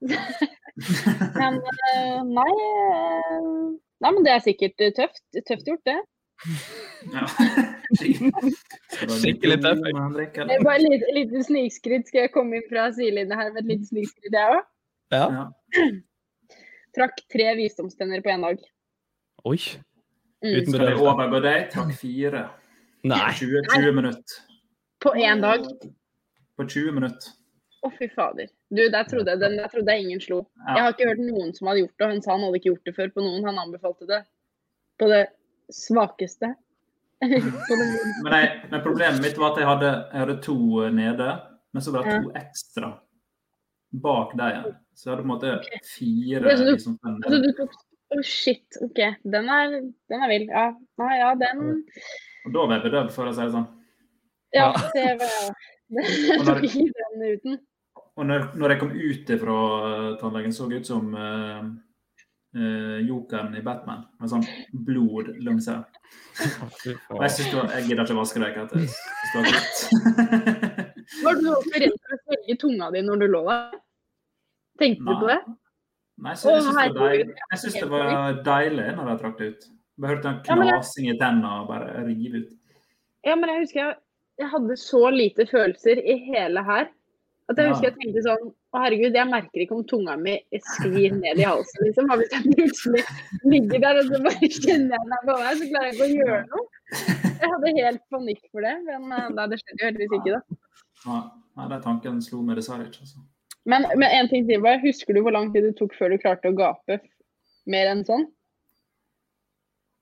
[1.40, 3.46] Men eh, nei eh,
[3.96, 5.22] Nei, men det er sikkert tøft.
[5.48, 5.96] Tøft gjort, det.
[9.20, 9.80] Skikkelig tøff.
[9.82, 12.08] Det er bare et lite, lite snikskritt.
[12.10, 14.62] Skal jeg komme inn fra sidelinja her med et lite snikskritt, jeg òg?
[15.14, 15.26] Ja.
[16.96, 18.62] Trakk tre visdomstenner på én dag.
[19.46, 19.58] Oi.
[20.44, 20.52] Mm.
[20.52, 21.58] Uten Skal vi overgå deg?
[21.72, 22.42] Trakk fire.
[23.06, 23.22] Nei.
[23.38, 24.36] 20, 20 minutter.
[25.04, 25.66] På én dag.
[26.56, 27.34] På 20 minutter.
[27.84, 28.48] Å, fy fader.
[28.72, 30.40] Du, der trodde jeg, den der trodde jeg ingen slo.
[30.64, 30.72] Ja.
[30.72, 32.72] Jeg har ikke hørt noen som hadde gjort det, og han sa han hadde ikke
[32.72, 33.46] gjort det før på noen.
[33.46, 34.22] Han anbefalte det
[34.98, 35.22] på det
[35.72, 36.54] svakeste.
[37.24, 40.56] Men, jeg, men problemet mitt var at jeg hadde, jeg hadde to
[40.92, 41.28] nede,
[41.72, 42.90] men så var det to ekstra
[44.04, 44.74] bak deg igjen.
[44.92, 45.52] Så jeg hadde på en måte
[45.88, 47.76] fire Det er så du- liksom, Altså, du tok
[48.14, 48.76] Å, shit.
[48.86, 49.00] OK.
[49.26, 49.72] Den er,
[50.12, 50.44] den er vill.
[50.46, 50.66] Ja.
[51.02, 51.62] Nei, ja, den
[52.46, 53.64] Og da var jeg bedøvd, for å si det sånn.
[54.54, 55.32] Ja, det var
[55.96, 57.58] Jeg Og tok når- ikke den uten.
[58.16, 59.56] Og når, når jeg kom ut fra
[60.20, 61.64] tannlegen, så det ut som eh,
[62.56, 64.46] eh, jokeren i Batman, med sånn
[64.86, 65.30] blod.
[65.36, 65.76] Og jeg,
[67.12, 68.78] var, jeg gidder ikke vaske deg etter.
[68.82, 69.30] Jeg
[71.24, 71.38] var.
[71.40, 73.78] Du også redd for å svelge tunga di når du lå der?
[74.80, 75.40] Tenkte du på det?
[76.24, 77.20] Nei, så jeg syns det,
[77.52, 79.66] jeg det var deilig når jeg trakk det ut.
[79.96, 82.52] Bare hørte en knasing i tenna og bare rive ut.
[83.26, 83.96] Ja, men jeg husker jeg,
[84.40, 86.88] jeg hadde så lite følelser i hele her.
[87.46, 90.34] At jeg husker jeg tenkte sånn Å, herregud, jeg merker ikke om tunga mi
[90.72, 92.10] sklir ned i halsen, liksom.
[92.20, 93.04] Hvis jeg plutselig
[93.46, 96.16] ligger der og så bare kjenner jeg den på vei, så klarer jeg ikke å
[96.16, 96.66] gjøre noe.
[97.36, 100.60] Jeg hadde helt panikk for det, men eh, det skjedde jo heldigvis ikke, da.
[101.06, 101.22] Nei,
[101.60, 103.06] nei, den tanken slo meg dessverre ikke.
[103.06, 103.22] Altså.
[103.66, 106.20] Men, men en ting til bare, husker du hvor lang tid det tok før du
[106.22, 107.00] klarte å gape
[107.70, 108.26] mer enn sånn?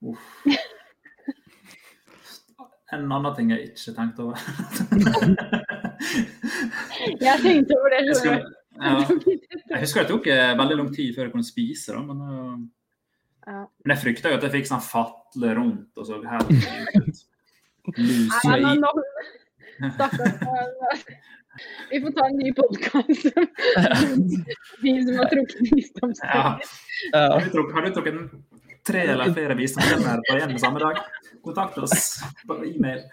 [0.05, 0.33] Uff.
[2.93, 4.39] En annen ting jeg ikke tenkte over.
[6.15, 8.01] Jeg tenkte over det.
[8.07, 8.41] Jeg, skulle,
[8.81, 8.95] ja.
[9.75, 12.57] jeg husker det tok eh, veldig lang tid før jeg kunne spise, da, men, eh,
[13.45, 13.61] Ja.
[13.85, 16.45] men jeg frykta jo at jeg fikk sånn fatle rundt og så her.
[18.01, 18.97] Lus Nei, i nå-
[19.95, 21.03] Stakkars.
[21.91, 23.27] Vi får ta en ny podkast.
[24.83, 25.69] Vi som har trukket Ja.
[25.77, 26.65] visdomstenner.
[27.53, 28.17] Trukket, har du trukket
[28.89, 30.99] tre eller flere visdomstenner på en samme dag?
[31.45, 32.17] Kontakt oss
[32.49, 33.05] på e-mail.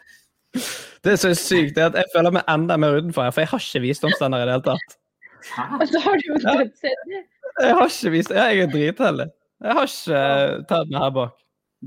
[1.02, 3.42] Det er så sykt det er at jeg føler meg enda mer utenfor her, for
[3.42, 4.98] jeg har ikke visdomstenner i det hele tatt.
[5.80, 7.22] Og så har du jo dødsheldig.
[7.62, 9.30] Jeg har ikke visst, Jeg er dritheldig.
[9.62, 11.34] Jeg har ikke eh, tatt den her bak.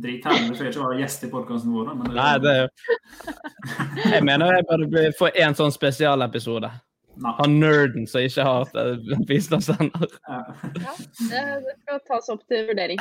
[0.03, 1.87] Dritheldig, du får ikke være gjest i podkasten vår.
[1.87, 6.71] da, Men Nei, det er jo Jeg mener jeg burde får få en sånn spesialepisode.
[7.39, 10.17] Han nerden som ikke har eh, visdomstenner.
[10.27, 10.41] Ja,
[11.31, 12.99] det, det skal tas opp til vurdering.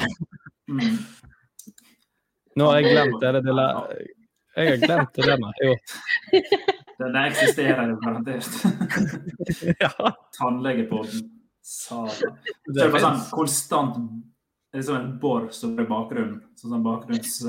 [0.69, 0.99] Mm.
[2.55, 3.33] Nå har jeg glemt det.
[3.39, 3.65] det lille
[4.55, 5.37] Jeg har glemt der.
[5.63, 5.75] Jo.
[6.99, 8.49] Den eksisterer jo garantert.
[9.83, 9.91] ja.
[10.37, 11.31] Tannlegepodden.
[11.63, 12.37] Satan.
[12.67, 13.95] Det er sånn konstant
[14.73, 16.41] Det er som en bor som er bakgrunnen.
[16.59, 17.33] Sånn sånn bakgrunns...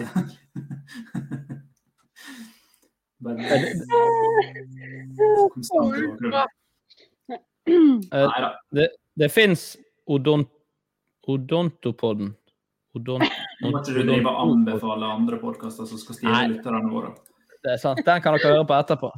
[3.25, 3.41] Bare
[5.55, 6.49] konstant i bakgrunnen.
[7.65, 8.29] Eh,
[8.77, 8.87] det
[9.17, 9.77] det fins
[10.07, 10.49] odont,
[12.95, 13.29] Odontopodden.
[13.29, 17.13] da, Nå må ikke du drive og anbefale andre podkaster som skal stjele lytterne våre.
[17.65, 18.03] Det er sant.
[18.07, 19.11] Den kan dere høre på etterpå.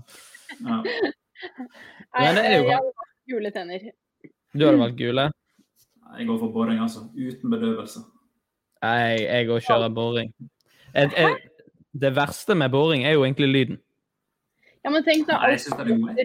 [0.57, 0.81] Ja.
[2.17, 2.93] Men det er jo
[3.29, 3.89] gule tenner.
[4.57, 5.31] Du hadde valgt gule?
[6.17, 7.03] Jeg går for boring, altså.
[7.13, 8.05] Uten bedøvelse.
[8.85, 10.31] Nei, jeg òg kjører boring.
[10.95, 11.35] Jeg, jeg,
[12.01, 13.81] det verste med boring er jo egentlig lyden.
[14.87, 16.21] Ja, men tenk da, Nei, jeg alt er rundt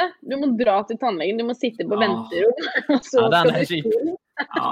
[0.00, 0.06] det.
[0.24, 2.64] Du må dra til tannlegen, du må sitte på venterom.
[2.94, 3.90] Og så Ja, den er kjip.
[4.40, 4.70] Ja,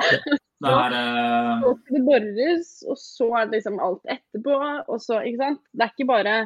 [0.64, 4.58] det er eh, det borres, og så er det liksom alt etterpå.
[4.88, 5.64] Og så, ikke sant.
[5.72, 6.36] Det er ikke bare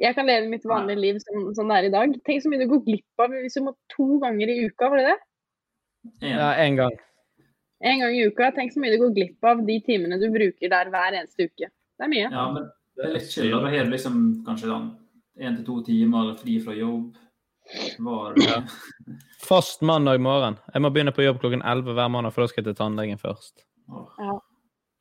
[0.00, 2.14] Jeg kan leve mitt vanlige liv som, som det er i dag.
[2.26, 5.02] Tenk så mye du går glipp av hvis du må to ganger i uka, var
[5.02, 5.18] det det?
[6.32, 6.96] Ja, én gang.
[7.84, 8.50] En gang i uka.
[8.56, 11.68] Tenk så mye du går glipp av de timene du bruker der hver eneste uke.
[11.68, 12.28] Det er mye.
[12.30, 13.52] Ja, men det er litt chill.
[13.54, 14.88] å har liksom kanskje sånn
[15.40, 17.12] én til to timer fri fra jobb.
[17.98, 18.34] Var,
[19.42, 20.56] Fast mandag morgen.
[20.74, 23.20] Jeg må begynne på jobb klokken 11 hver mandag, for da skal jeg til tannlegen
[23.20, 23.64] først.
[24.18, 24.34] Ja.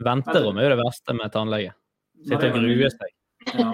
[0.05, 1.73] Venterom er jo det verste med tannlege.
[2.25, 3.11] Sitte og grue seg.
[3.57, 3.71] Ja.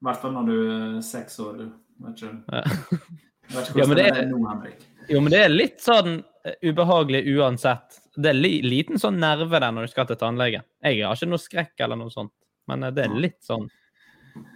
[0.00, 1.58] I hvert fall når du er seks år.
[1.60, 1.66] Du.
[2.04, 2.62] Vet ikke, Ja.
[2.64, 4.86] jeg vet ikke Ja, men det det er- er nå, Henrik.
[5.10, 6.12] Jo, men det er litt sånn
[6.46, 7.98] eh, ubehagelig uansett.
[8.16, 10.62] Det er li liten sånn nerve der når du skal til tannlegen.
[10.84, 12.32] Jeg har ikke noe skrekk eller noe sånt,
[12.68, 13.66] men eh, det er litt sånn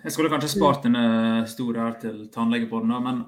[0.04, 3.22] Jeg skulle kanskje spart denne store her til tannlegepodden, da, men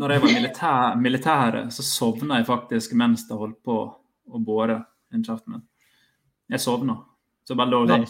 [0.00, 4.80] når jeg var militær, militæret, så sovna jeg faktisk mens det holdt på å båre
[5.14, 5.66] inn kjeften min.
[6.50, 6.96] Jeg sovna.
[7.44, 8.00] Så bare lå Det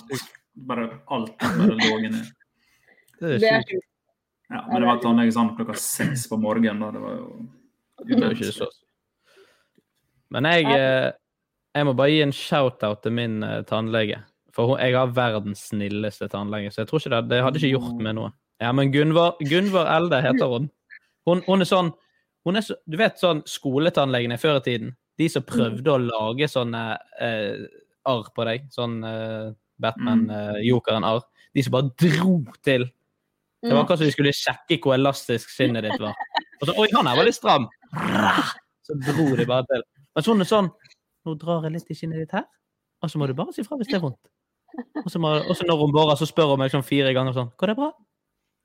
[0.54, 2.22] Bare alt bare lå inni.
[3.18, 3.90] Det er sjukt.
[4.52, 6.80] Ja, men det var tannlege sånn klokka seks på morgenen.
[6.80, 8.68] da, Det var jo så
[10.30, 11.10] Men jeg, eh,
[11.74, 14.22] jeg må bare gi en shout-out til min eh, tannlege.
[14.54, 18.02] For jeg har verdens snilleste tannlege, så jeg tror ikke det, det hadde ikke gjort
[18.06, 18.30] meg noe.
[18.62, 20.68] Ja, men Gunvor, Gunvor Elde heter hun.
[21.26, 21.42] hun.
[21.48, 21.90] Hun er sånn
[22.44, 24.92] hun er så, Du vet sånn skoletannlegene før i tiden?
[25.18, 26.82] De som prøvde å lage sånne
[27.22, 27.64] eh,
[28.10, 28.66] arr på deg.
[28.74, 31.24] Sånn eh, Batman-jokeren-arr.
[31.54, 32.36] de som bare dro
[32.66, 32.86] til.
[33.64, 36.18] Det var akkurat som de skulle sjekke hvor elastisk skinnet ditt var.
[36.60, 37.66] Og så, Oi, han her var litt stram!
[38.84, 39.86] Så dro de bare til.
[40.14, 40.66] Men sånn er sånn
[41.24, 42.44] Nå drar jeg litt i skinnet ditt her,
[43.00, 44.20] og så må du bare si fra hvis det er vondt.
[45.04, 47.76] Og så, når hun borer, så spør hun meg sånn fire ganger sånn Går det
[47.78, 47.90] bra?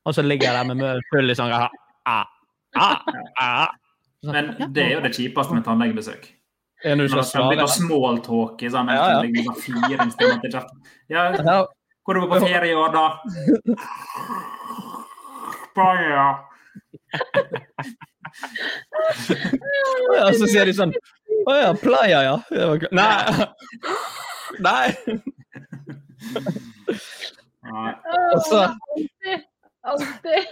[0.08, 1.68] Og så ligger jeg der med munnen full i sånn ah,
[2.08, 2.26] ah,
[2.80, 2.98] ah,
[3.40, 3.68] ah.
[4.30, 6.26] Men det er jo det kjipeste med tannlegebesøk.
[6.84, 9.20] Ja, når du skal Når det blir småltåke sånn, Ja, ja.
[9.24, 10.82] liksom, liksom fire kjeften.
[11.12, 11.22] Ja,
[12.04, 13.06] hvor er du på ferie i år, da?
[15.70, 16.24] Spania.
[20.16, 20.94] Og så sier de sånn
[21.50, 22.36] Å ja, playa, ja.
[22.50, 22.90] Det.
[22.96, 23.46] Nei.
[24.66, 25.20] Nei.
[27.70, 27.92] Nei.
[28.32, 29.40] Alltid.
[29.82, 30.44] Alltid.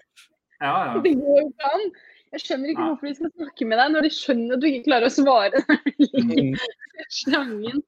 [0.61, 1.01] Ja, ja.
[1.03, 1.81] Det går jo ikke an.
[2.33, 4.87] Jeg skjønner ikke hvorfor de skal snakke med deg når de skjønner at du ikke
[4.89, 5.59] klarer å svare.
[6.19, 6.55] Mm.
[7.15, 7.79] Slangen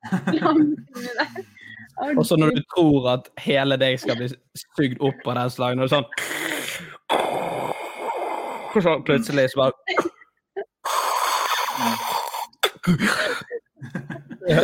[2.17, 4.29] Og så når du tror at hele deg skal bli
[4.63, 6.09] sugd opp av den slangen, og sånn
[8.71, 9.77] Og så plutselig så bare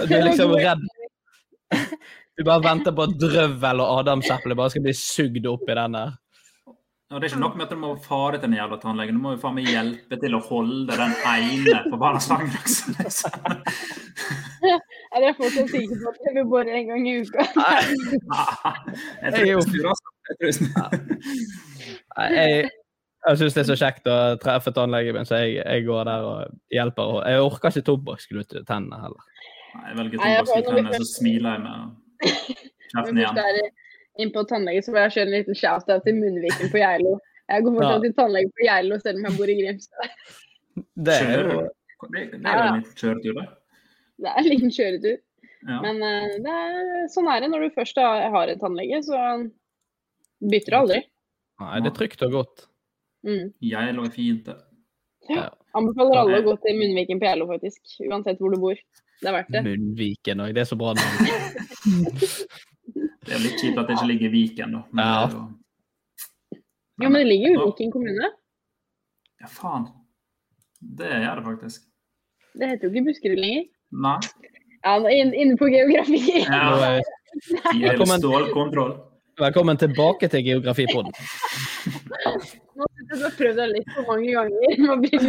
[0.07, 0.83] Du er liksom redd.
[2.37, 5.97] Du bare venter på at drøvel og adamseple bare skal bli sugd opp i den
[5.97, 6.15] der.
[7.07, 9.23] Og det er ikke nok med at du må fare til den jævla tannlegen, du
[9.23, 12.57] må jo faen meg hjelpe til å holde den ene forbanna slangen.
[12.99, 13.37] Liksom.
[15.15, 17.45] Er det fortsatt sikre på at vi vil bore en gang i uka?
[19.23, 20.15] Jeg tror jeg snur, altså.
[20.27, 20.57] Jeg tror jeg
[22.35, 22.71] Jeg,
[23.29, 26.27] jeg syns det er så kjekt å treffe tannlegen min, så jeg, jeg går der
[26.27, 27.21] og hjelper.
[27.31, 29.31] Jeg orker ikke tobakksklut i tennene heller.
[29.77, 31.87] Nei, Jeg velger Nei, i tennene, så smiler jeg med
[32.95, 33.61] Først er
[34.23, 37.17] inn på tannlege, så vil jeg kjøre en liten shout-out til munnviken på Geilo.
[37.47, 38.03] Jeg går fortsatt Ja.
[38.07, 40.15] til tannlege på Geilo selv om jeg bor i Grimstad.
[41.09, 41.61] Det er jo?
[42.13, 43.47] Det, det er en liten kjøretur, det.
[44.23, 45.19] Det er en liten kjøretur.
[45.67, 45.79] Ja.
[45.83, 46.81] Men eh, det er,
[47.13, 49.21] sånn er det når du først har, har en tannlege, så
[50.53, 51.01] bytter du aldri.
[51.63, 52.67] Nei, det er trygt og godt.
[53.27, 53.47] Mm.
[53.65, 54.57] Geilo er fint, det.
[55.33, 55.49] Ja.
[55.77, 57.81] Anbefaler alle å gå til Munnviken på Geilo, faktisk.
[58.07, 58.79] Uansett hvor du bor.
[59.23, 59.63] Det er verdt det.
[59.65, 61.13] Munnviken òg, det er så bra navn.
[63.27, 64.81] Det er litt kjipt at det ikke ligger i Viken, da.
[64.95, 65.27] Men Ja.
[65.27, 68.29] det Men, jo- Jo, men det ligger jo i Viken kommune.
[69.41, 69.89] Ja, faen.
[71.01, 71.81] Det gjør det faktisk.
[72.55, 73.65] Det heter jo ikke Buskerud lenger.
[74.07, 74.19] Nei.
[74.85, 76.21] Ja, inn- inne på geografi.
[76.47, 77.01] Ja.
[77.83, 78.21] Velkommen.
[78.23, 78.95] stålkontroll.
[79.39, 81.13] Velkommen tilbake til Geografipodden.
[81.13, 84.61] Nå har jeg du prøvd deg litt for mange ganger.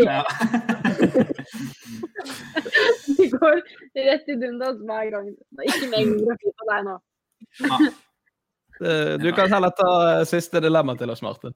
[0.05, 0.23] Ja.
[3.37, 5.31] Det går rett i dundas hver gang.
[5.65, 6.95] Ikke mer geografi på deg nå.
[7.67, 7.79] Ja.
[9.21, 9.91] Du kan heller ta
[10.29, 11.53] siste dilemma til oss, Martin.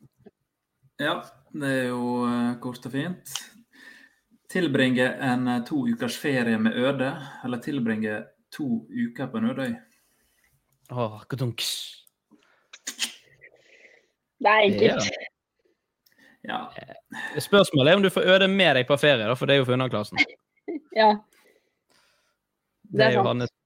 [1.02, 1.20] Ja,
[1.54, 3.34] det er jo eh, kort og fint.
[4.52, 7.10] Tilbringe en eh, to ukers ferie med Øde,
[7.46, 8.20] eller tilbringe
[8.54, 9.74] to uker på en ødøy?
[10.92, 11.72] Åh, kadunks.
[14.42, 15.10] Det er enkelt.
[16.44, 16.60] Ja.
[17.40, 19.70] Spørsmålet er om du får øde med deg på ferie, da, for det er jo
[19.70, 20.22] for underklassen.
[20.96, 21.16] Ja.
[22.92, 23.46] Det Det er jo sant.
[23.46, 23.58] hans...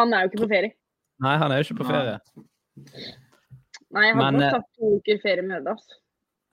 [0.00, 0.74] Han er jo ikke på ferie.
[1.22, 2.14] Nei, han er jo ikke på ferie.
[3.92, 5.74] Nei, han har nok eh, tatt to uker ferie med Øde.
[5.76, 5.98] Altså.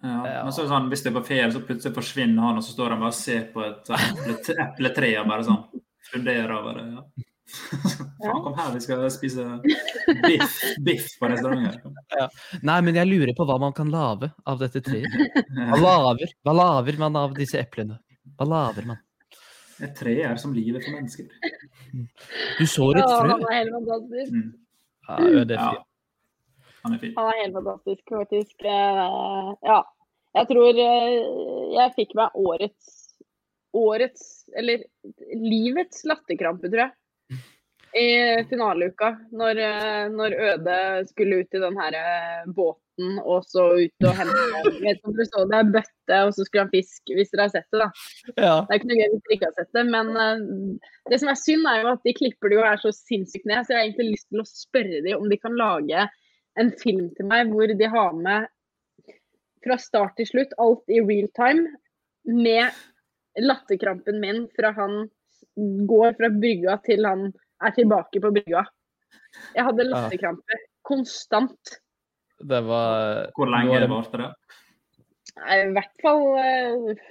[0.03, 0.43] Ja.
[0.43, 2.63] Men så er det sånn, hvis det er på ferie, så plutselig forsvinner han, og
[2.63, 5.81] så står han bare og ser på et epletre og bare sånn
[6.11, 6.85] funderer over det.
[6.93, 7.25] Ja.
[8.19, 9.45] Faen, kom her, vi skal spise
[10.27, 11.95] biff, biff på restauranten.
[12.13, 12.27] Ja.
[12.61, 15.09] Nei, men jeg lurer på hva man kan lage av dette treet.
[15.71, 17.97] Hva lager, hva lager man av disse eplene?
[18.37, 19.01] Hva lager man?
[19.83, 21.27] Et tre er som livet for mennesker.
[22.59, 23.29] Du sår et Ja, frø.
[23.31, 24.33] han er helt fantastisk.
[24.33, 24.49] Mm.
[25.09, 25.69] Ja, øde Ja.
[26.83, 27.13] Han er fin.
[27.17, 28.55] Han er helt fantastisk, faktisk.
[28.63, 29.79] Eh, ja.
[30.35, 31.15] Jeg tror eh,
[31.75, 32.95] jeg fikk meg årets
[33.77, 34.81] Årets, eller
[35.37, 36.91] livets latterkrampe, tror jeg.
[37.93, 40.77] I finaleuka, når, eh, når Øde
[41.11, 42.47] skulle ut i den her eh,
[42.99, 46.45] båten og så ut og hente Vet ikke om dere så det, bøtte, og så
[46.45, 47.89] skulle han fisk, hvis dere har sett det, da.
[48.35, 48.53] Ja.
[48.65, 51.31] Det er ikke noe gøy hvis dere ikke har sett det, men uh, det som
[51.31, 53.65] er synd, er jo at de klipper det jo er så sinnssykt ned.
[53.65, 56.07] Så jeg har egentlig lyst til å spørre dem om de kan lage
[56.59, 58.49] en film til meg hvor de har med
[59.63, 61.67] fra start til slutt alt i real time
[62.23, 62.75] med
[63.39, 65.05] latterkrampen min fra han
[65.87, 67.29] går fra brygga til han
[67.63, 68.63] er tilbake på brygga.
[69.55, 71.79] Jeg hadde latterkrampe konstant.
[72.39, 74.29] Det var Hvor lenge det varte det?
[75.39, 77.01] Nei, I hvert fall eh,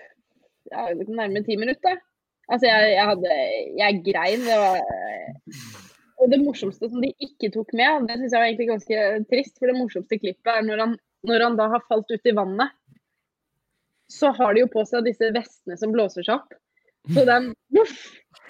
[0.72, 1.98] ja, nærmere ti minutter.
[2.48, 3.36] Altså, jeg, jeg hadde
[3.78, 4.44] Jeg grein.
[4.46, 4.80] Det var
[6.18, 9.58] Og det morsomste som de ikke tok med, det syns jeg var egentlig ganske trist,
[9.60, 10.96] for det morsomste klippet er når han,
[11.28, 12.74] når han da har falt ut i vannet.
[14.10, 16.56] Så har de jo på seg disse vestene som blåser seg opp.
[17.14, 18.00] Så den voff,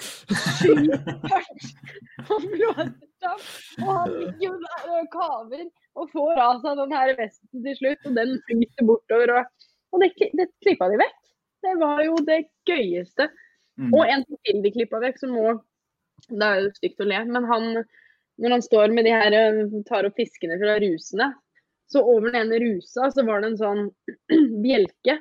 [0.00, 1.04] skyter
[1.34, 3.44] hardt og blåser seg.
[3.84, 5.64] Og han ligger jo der og kaver
[5.98, 9.34] og får av seg den her vesten til slutt, og den flyter bortover.
[9.38, 11.22] Og, og det, det klippa de vekk.
[11.66, 13.28] Det var jo det gøyeste.
[13.78, 13.94] Mm.
[13.94, 15.58] Og en som til de klippa vekk, som må
[16.28, 17.68] Det er jo stygt å le, men han
[18.38, 21.32] når han står med de her eh, tar opp fiskene fra rusene,
[21.90, 23.82] så over den ene rusa så var det en sånn
[24.64, 25.18] bjelke.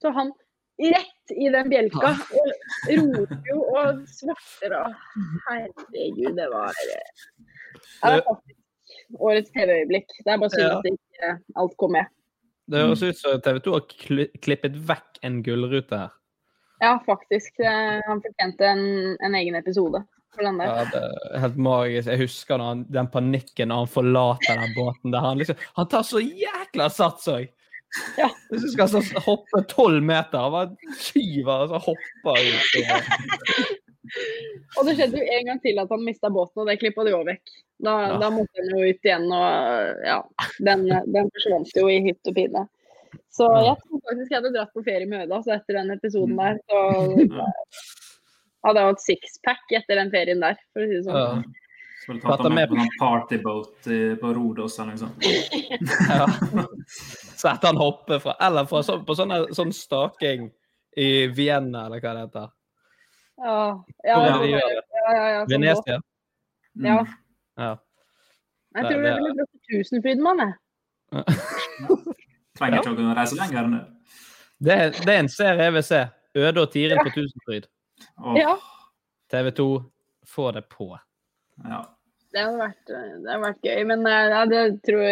[0.00, 0.32] Så han
[0.78, 4.94] rett i den bjelka og roter jo og svarter og
[5.48, 7.10] Herregud, det var eh,
[8.02, 8.54] Det er faktisk
[9.18, 10.12] årets TV-øyeblikk.
[10.24, 10.78] Det er bare synd Ja.
[10.78, 12.06] at ikke alt kom med.
[12.68, 13.84] Det høres ut som TV 2 har
[14.44, 16.14] klippet vekk en gullrute her.
[16.82, 17.56] Ja, faktisk.
[17.64, 20.04] Han fortjente en, en egen episode.
[20.38, 22.08] Ja, det er helt magisk.
[22.12, 25.10] Jeg husker når han, den panikken når han forlater den båten.
[25.12, 27.48] der Han liksom, han tar så jækla sats òg!
[28.18, 28.28] Ja.
[28.50, 32.74] Hvis du skal så hoppe tolv meter, bare skyver og så hopper ut.
[32.82, 33.76] og-
[34.78, 37.12] Og det skjedde jo en gang til at han mista båten, og det klippa de
[37.16, 37.54] òg vekk.
[37.80, 38.18] Da, Ja.
[38.18, 40.22] da måtte han jo ut igjen, og ja.
[40.60, 42.66] Den, den forsvant jo i hytt og pine.
[43.32, 46.36] Så jeg tror faktisk jeg hadde dratt på ferie med Øda altså etter den episoden
[46.36, 46.58] der.
[46.68, 46.76] Så
[48.66, 51.14] hadde jeg hatt sixpack etter den ferien der, for å si det sånn.
[51.16, 51.42] Ja.
[52.08, 55.26] Skulle tatt dem med på sånn partyboat i- på Rodos eller noe sånt.
[56.08, 56.26] Ja.
[57.36, 60.46] Så etter han hopper fra Eller fra, så, på sånn, sånn staking
[60.96, 62.46] i Vienna, eller hva det heter.
[63.38, 65.98] Ja, ja, ja, de ja, ja, sånn Venezia?
[66.78, 66.86] Mm.
[66.88, 66.96] Ja.
[67.58, 67.68] Ja.
[68.74, 70.54] Jeg tror det det er- ville til Tusenfrydmann, jeg.
[72.58, 73.84] Trenger ikke å reise lenger enn det.
[74.60, 76.00] Det, er- er en serie jeg vil se.
[76.38, 77.68] Øde og Tiril på Tusenfryd.
[78.18, 78.34] Oh.
[78.38, 78.56] Ja.
[79.30, 79.68] TV 2,
[80.26, 80.90] få det på.
[81.68, 81.84] ja.
[82.38, 82.98] Det hadde vært, det
[83.32, 85.02] hadde vært gøy, men eh, ja, det tror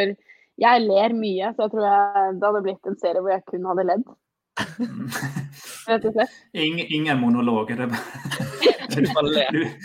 [0.62, 3.66] Jeg ler mye, så jeg tror jeg, det hadde blitt en serie hvor jeg kun
[3.68, 4.04] hadde ledd.
[5.90, 6.32] Rett og slett.
[6.56, 7.74] Ingen, ingen monologer.
[7.76, 8.04] Det er bare.
[9.52, 9.76] Du-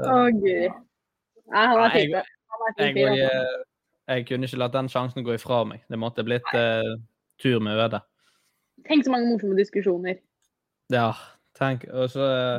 [0.00, 0.68] Å, guri.
[1.50, 2.20] Nei, han er type.
[2.78, 3.26] Jeg, jeg, altså.
[3.26, 3.34] eh,
[4.14, 5.80] jeg kunne ikke latt den sjansen gå ifra meg.
[5.90, 6.92] Det måtte blitt uh,
[7.42, 8.00] tur med Øde.
[8.88, 10.16] Tenk så mange morsomme diskusjoner.
[10.92, 11.10] Ja,
[11.58, 11.80] tenk.
[11.92, 12.58] Og så eh,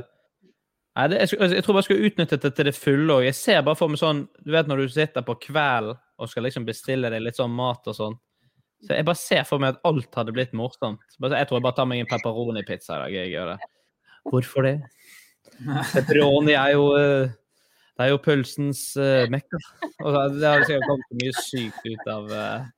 [1.01, 3.13] Nei, det, jeg, skulle- jeg tror bare jeg skulle utnyttet det til det fulle.
[3.15, 6.29] Og jeg ser bare for meg sånn Du vet når du sitter på kvelden og
[6.29, 8.15] skal liksom bestille deg litt sånn mat og sånn.
[8.85, 11.01] Så jeg bare ser for meg at alt hadde blitt morsomt.
[11.17, 13.15] Jeg tror jeg bare tar meg en pepperoni-pizza i dag.
[13.15, 13.69] jeg gjør det.
[14.29, 14.75] Hvorfor det?
[15.95, 17.33] Pepperoni er jo eh,
[17.97, 19.57] Det er jo pølsens uh, mekka.
[20.05, 22.69] Og det har sikkert kommet mye sykt ut av uh...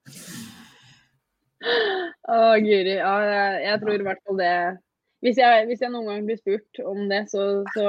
[2.32, 2.96] Å, guri.
[2.96, 3.14] Ja,
[3.60, 4.54] jeg tror i hvert fall det
[5.24, 7.88] hvis jeg, hvis jeg noen gang blir spurt om det, så, så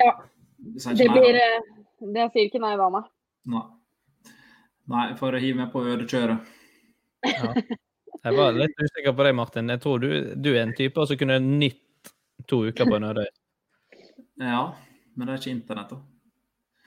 [0.00, 0.14] Ja.
[0.60, 1.60] Det blir eh,
[2.00, 3.02] Det sier ikke nei da, nei.
[3.50, 3.66] Nei.
[4.90, 6.48] Nei, å hive meg på ødekjøret.
[8.20, 9.70] Jeg var litt usikker på deg, Martin.
[9.72, 12.10] Jeg tror du, du er en type som kunne nytt
[12.50, 13.28] to uker på en ødøy.
[14.40, 14.62] Ja,
[15.14, 16.00] men det er ikke internett, da.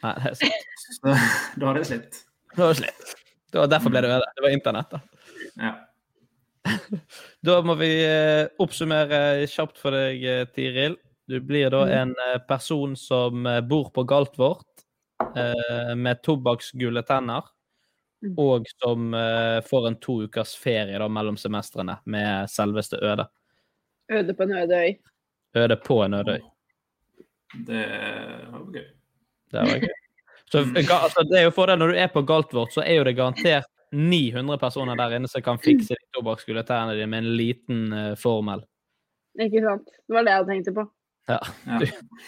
[0.04, 0.76] Nei, det er sant.
[0.84, 1.16] Så
[1.62, 2.22] da har jeg slitt.
[2.54, 3.16] Det var slitt.
[3.54, 4.30] Det var derfor ble det øde.
[4.36, 5.02] Det var internett, da.
[5.62, 5.74] Ja.
[7.42, 10.98] Da må vi eh, oppsummere kjapt for deg, eh, Tiril.
[11.28, 14.86] Du blir da en eh, person som bor på Galtvort
[15.36, 17.48] eh, med tobakksgule tenner,
[18.40, 19.12] og som
[19.68, 23.26] får en to ukers ferie da, mellom semestrene med selveste Øde.
[24.12, 24.94] Øde på en øde øy.
[25.60, 26.46] Øde på en øde øy.
[27.68, 27.84] Det
[28.52, 28.88] var gøy.
[29.52, 29.92] Det var gøy.
[30.52, 33.16] Så altså, det er jo fordelen når du er på Galtvort, så er jo det
[33.18, 38.64] garantert 900 personer der inne som kan fikse tennene dine med en liten eh, formel.
[39.40, 39.90] Ikke sant?
[40.08, 40.86] Det var det jeg tenkte på.
[41.30, 41.40] Ja,
[41.80, 41.86] du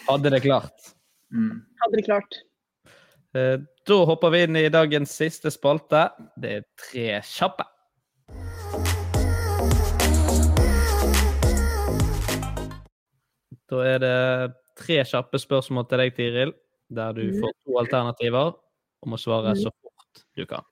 [0.08, 0.92] hadde det klart.
[1.82, 2.38] Hadde det klart.
[3.36, 6.08] Eh, Da hopper vi inn i dagens siste spalte.
[6.42, 7.66] Det er tre kjappe.
[13.66, 14.14] Da er det
[14.78, 16.54] tre kjappe spørsmål til deg, Tiril,
[16.94, 20.66] der du får to alternativer og må svare så fort du kan.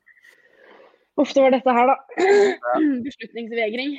[1.16, 1.96] Det var dette her, da.
[3.04, 3.92] Beslutningsvegring.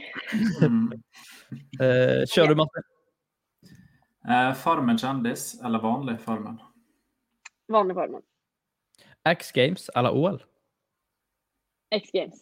[1.79, 2.83] Eh, Kjør du, Martin.
[4.25, 6.57] Eh, farmen kjendis eller vanlig Farmen?
[7.71, 8.21] Vanlig Farmen.
[9.29, 10.41] X Games eller OL?
[11.95, 12.41] X Games.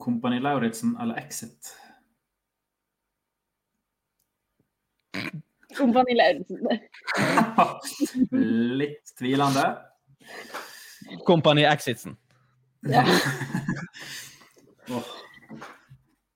[0.00, 1.74] Kompani Lauritzen eller Exit?
[5.76, 6.66] Kompani Lauritzen.
[8.80, 9.66] Litt tvilende.
[11.28, 12.16] Kompani Exitsen.
[12.88, 13.04] Ja.
[14.94, 15.04] oh.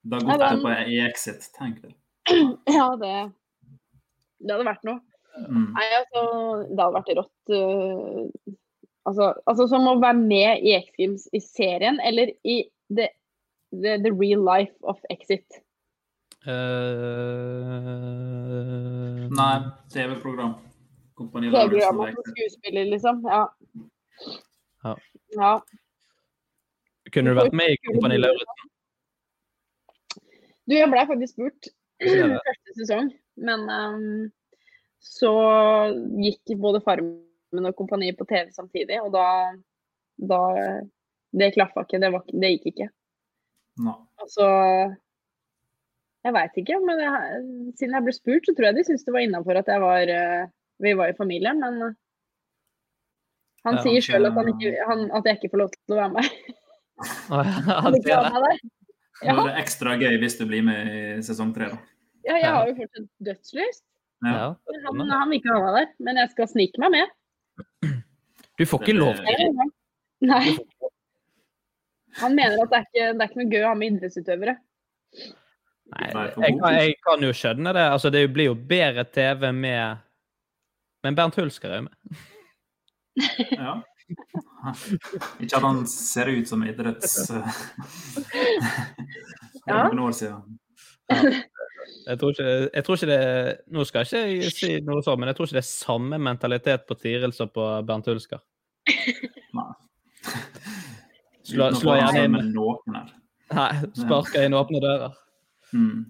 [0.05, 1.95] Da går det på i Exit, tenk det.
[2.77, 3.33] ja, det
[4.39, 5.01] Det hadde vært noe.
[5.49, 5.71] Mm.
[5.73, 6.21] Nei, altså,
[6.69, 7.45] det hadde vært rått.
[7.49, 8.55] Uh,
[9.09, 12.59] altså, altså som å være med i X Games i serien, eller i
[12.93, 13.09] the,
[13.73, 15.63] the, the real life of Exit.
[16.45, 16.53] Uh,
[19.33, 19.57] Nei,
[19.95, 20.55] TV-program.
[21.17, 23.25] Og TV-program som skuespiller, liksom.
[23.25, 23.47] Ja.
[24.85, 24.95] Ja.
[25.39, 25.55] ja.
[27.15, 28.71] Kunne du vært med i Kompani Lauritzen?
[30.65, 31.69] Du, jeg ble faktisk spurt
[32.49, 33.13] første sesong,
[33.47, 34.25] men um,
[35.05, 35.31] så
[36.25, 39.29] gikk både Farmen og Kompaniet på TV samtidig, og da,
[40.19, 40.41] da
[41.35, 42.01] Det klaffa ikke.
[42.03, 42.89] Det, var, det gikk ikke.
[43.85, 43.97] No.
[44.23, 44.47] Altså
[46.25, 47.41] Jeg veit ikke, men jeg,
[47.79, 50.13] siden jeg ble spurt, så tror jeg de syntes det var innafor at jeg var
[50.15, 51.97] eh, vi var i familie, men eh,
[53.65, 56.31] han sier sjøl at, at jeg ikke får lov til å være med.
[57.01, 58.55] Ja, ikke ser ha det.
[59.25, 61.79] Er det ekstra gøy hvis du blir med i sesong tre, da.
[62.29, 63.85] ja, jeg har jo fortsatt dødslyst.
[64.25, 64.33] Ja.
[64.33, 67.95] Ja, Han, han vil ikke ha meg der, men jeg skal snike meg med.
[68.59, 69.69] Du får ikke lov til det.
[70.25, 70.55] Nei.
[72.23, 74.55] Han mener at det er ikke, det er ikke noe gøy å ha med idrettsutøvere.
[75.95, 77.87] Nei, jeg, kan- jeg kan jo skjønne det.
[77.97, 79.99] Altså, det blir jo bedre TV med
[81.05, 82.23] Men Bernt Hulsker er jo med.
[83.53, 83.75] Ja.
[85.43, 87.19] Ikke at han ser ut som idretts...
[89.65, 89.85] Ja.
[89.89, 90.41] noen år siden.
[92.05, 95.31] Jeg tror ikke, jeg tror ikke det Nå skal jeg ikke si noe sånn, men
[95.31, 98.43] jeg tror ikke det er samme mentalitet på Tiril som på Bernt Hulsker.
[99.57, 99.71] Nei.
[101.45, 102.53] Slå, slå gjerne inn.
[103.55, 105.17] Nei, sparka inn åpne dører.
[105.77, 106.07] Mm.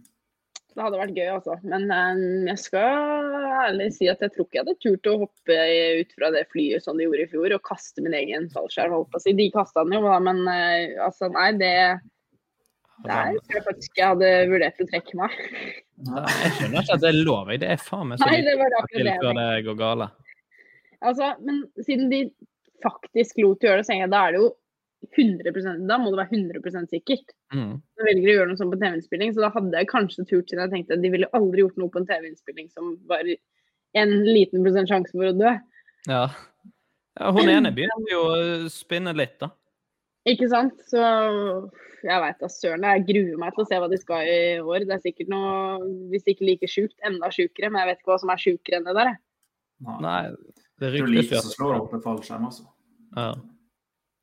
[0.75, 1.55] Det hadde vært gøy, altså.
[1.63, 3.35] Men um, jeg skal
[3.65, 5.59] ærlig si at jeg tror ikke jeg hadde turt å hoppe
[6.01, 8.97] ut fra det flyet som de gjorde i fjor, og kaste min egen fallskjerm.
[9.23, 9.37] si.
[9.39, 11.77] De kasta den jo, da, men uh, altså, nei, det
[13.05, 15.39] Der tror jeg faktisk jeg hadde vurdert å trekke meg.
[16.09, 17.55] Nei, Jeg skjønner ikke at det er lov.
[17.63, 20.11] Det er faen meg så Nei, det var til før det går gale.
[21.05, 22.25] Altså, men siden de
[22.83, 24.51] faktisk lot gjøre det, så tenker jeg da er det jo
[25.13, 27.35] 100% Da må det være 100 sikkert.
[27.55, 27.77] Mm.
[27.99, 30.65] Jeg velger å gjøre noe sånt på TV-innspilling, så da hadde jeg kanskje turt siden
[30.65, 33.29] jeg tenkte at de ville aldri gjort noe på en TV-innspilling som var
[33.95, 35.53] en liten prosent sjanse for å dø.
[36.11, 36.25] Ja.
[37.21, 37.35] ja.
[37.37, 38.39] Hun ene begynte jo å
[38.73, 39.53] spinne litt, da.
[40.29, 40.79] Ikke sant?
[40.89, 41.01] Så
[42.05, 42.85] jeg veit da søren.
[42.89, 44.87] Jeg gruer meg til å se hva de skal i år.
[44.89, 47.71] Det er sikkert noe, hvis ikke like sjukt, enda sjukere.
[47.71, 49.13] Men jeg vet ikke hva som er sjukere enn det der.
[49.13, 49.99] jeg.
[50.05, 52.65] Nei, det Det er jo ryktes lite som slår opp en fallskjerm, altså.
[53.17, 53.33] ja.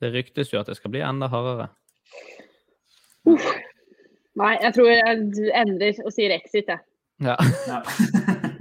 [0.02, 1.68] Det ryktes jo at det skal bli enda hardere.
[4.42, 6.82] Nei, jeg tror jeg endrer og sier exit, jeg.
[7.22, 7.36] Ja.
[7.70, 7.82] Ja.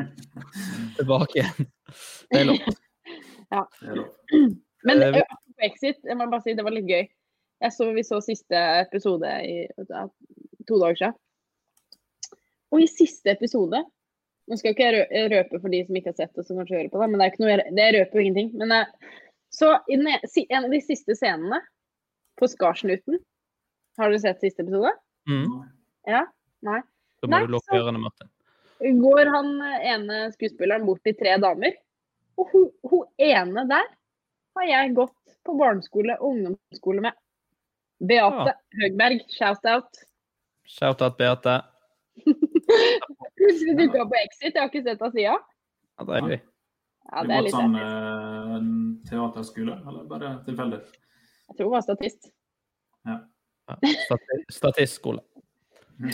[0.99, 1.71] Tilbake igjen.
[2.31, 2.61] Det er lov.
[3.51, 3.65] Ja.
[4.87, 5.33] Men vi- eh,
[5.67, 7.09] exit, jeg må bare si det var litt gøy.
[7.65, 8.55] Jeg så, vi så siste
[8.85, 9.57] episode i
[10.69, 11.17] to dager siden.
[12.71, 13.81] Og i siste episode
[14.47, 16.77] Nå skal ikke jeg rø- røpe for de som ikke har sett det, som kanskje
[16.79, 18.49] hører på det, men det er ikke noe, det røper jo ingenting.
[18.62, 19.19] Men eh,
[19.51, 21.61] så i den, e- en av de siste scenene
[22.39, 23.19] på Skarsnuten
[23.99, 24.93] Har dere sett siste episode?
[25.29, 25.49] Mm.
[26.09, 26.25] Ja?
[26.65, 26.81] Nei?
[27.21, 28.31] Da må Nei, du lukke ørene, Martin.
[29.03, 31.75] går han eh, ene skuespilleren bort til tre damer.
[32.41, 33.91] Og hun, hun ene der
[34.57, 37.19] har jeg gått på barneskole og ungdomsskole med.
[38.01, 40.01] Beate Høgberg, shout-out.
[40.65, 41.59] Shout-out, Beate.
[43.37, 45.45] Plutselig dukka opp på Exit, jeg har ikke sett henne siden.
[46.01, 46.41] Ja, deilig.
[47.11, 48.59] Ja, det er litt sånn eh,
[49.09, 50.81] teaterskole, eller bare tilfeldig?
[51.51, 52.31] Jeg tror det var statist.
[53.09, 53.17] Ja.
[53.71, 53.75] ja
[54.53, 55.25] Statistskole.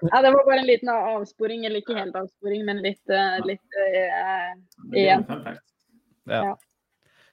[0.00, 3.78] Ja, det var bare en liten avsporing, eller ikke helt avsporing, men litt, uh, litt
[3.78, 4.52] uh,
[4.94, 5.24] igjen.
[5.26, 5.54] Ja.
[6.30, 6.52] Ja.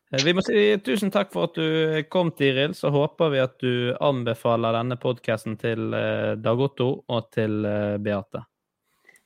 [0.09, 2.73] Eh, Vi må si tusen takk for at du kom, Tiril.
[2.73, 5.93] Så håper vi at du anbefaler denne podkasten til
[6.41, 7.61] Dag Otto og til
[8.01, 8.45] Beate.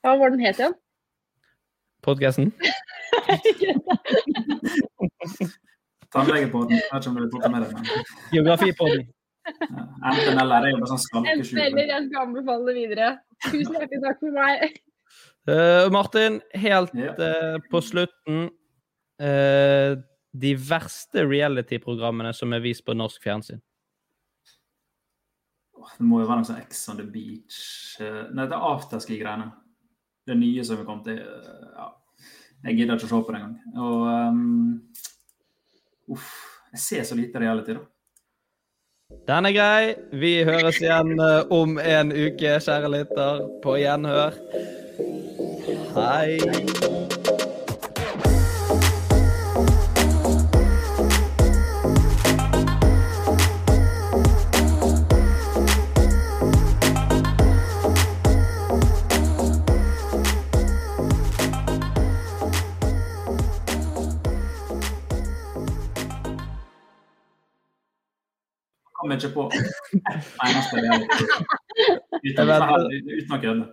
[0.04, 0.76] Ja, hva var den het igjen?
[2.02, 2.52] Podkasten?
[6.10, 6.72] Tannlegepodden.
[6.74, 7.72] Jeg vet ikke om du har med deg.
[8.32, 9.02] Geografipodden.
[9.50, 13.08] Enten eller er jo bare sånn Enten jeg skal anbefale det videre.
[13.46, 14.78] Tusen hjertelig takk for meg.
[15.48, 18.48] Uh, Martin, helt uh, på slutten
[19.20, 20.00] Uh,
[20.32, 23.58] De verste reality-programmene som er vist på norsk fjernsyn.
[25.74, 27.58] Det må jo være noe sånn Ex on the Beach
[28.00, 29.50] Nei, det er afterski-greiene.
[30.30, 31.08] Det nye som kommet.
[31.10, 31.88] Det, eh, ja.
[32.68, 33.56] Jeg gidder ikke å se på det engang.
[33.80, 34.82] Og um,
[36.14, 36.30] Uff.
[36.70, 37.80] Jeg ser så lite reality, da.
[39.26, 39.94] Den er grei.
[40.22, 43.42] Vi høres igjen eh, om en uke, kjære lytter.
[43.64, 44.38] På gjenhør.
[45.98, 46.99] Hei.
[69.10, 69.42] Kom ikke på
[70.46, 70.76] eneste.
[72.22, 72.50] Uten,
[73.10, 73.64] uten å kødde.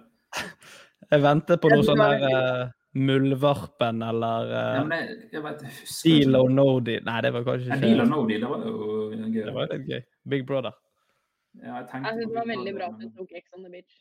[1.12, 2.62] Jeg venter på noe sånn der eh,
[2.98, 5.72] Muldvarpen eller Ja, uh, men jeg, jeg vet, jeg
[6.08, 7.04] Deal or no deal.
[7.06, 8.74] Nei, det var kanskje ikke Deal or no deal, det var jo
[9.14, 9.38] gøy.
[9.38, 10.02] Det var litt gøy.
[10.34, 10.74] Big Brother.
[11.62, 13.72] Ja, jeg tenkte Jeg synes det var veldig bra at du tok Ex on the
[13.78, 13.94] Beach.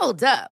[0.00, 0.59] Hold up.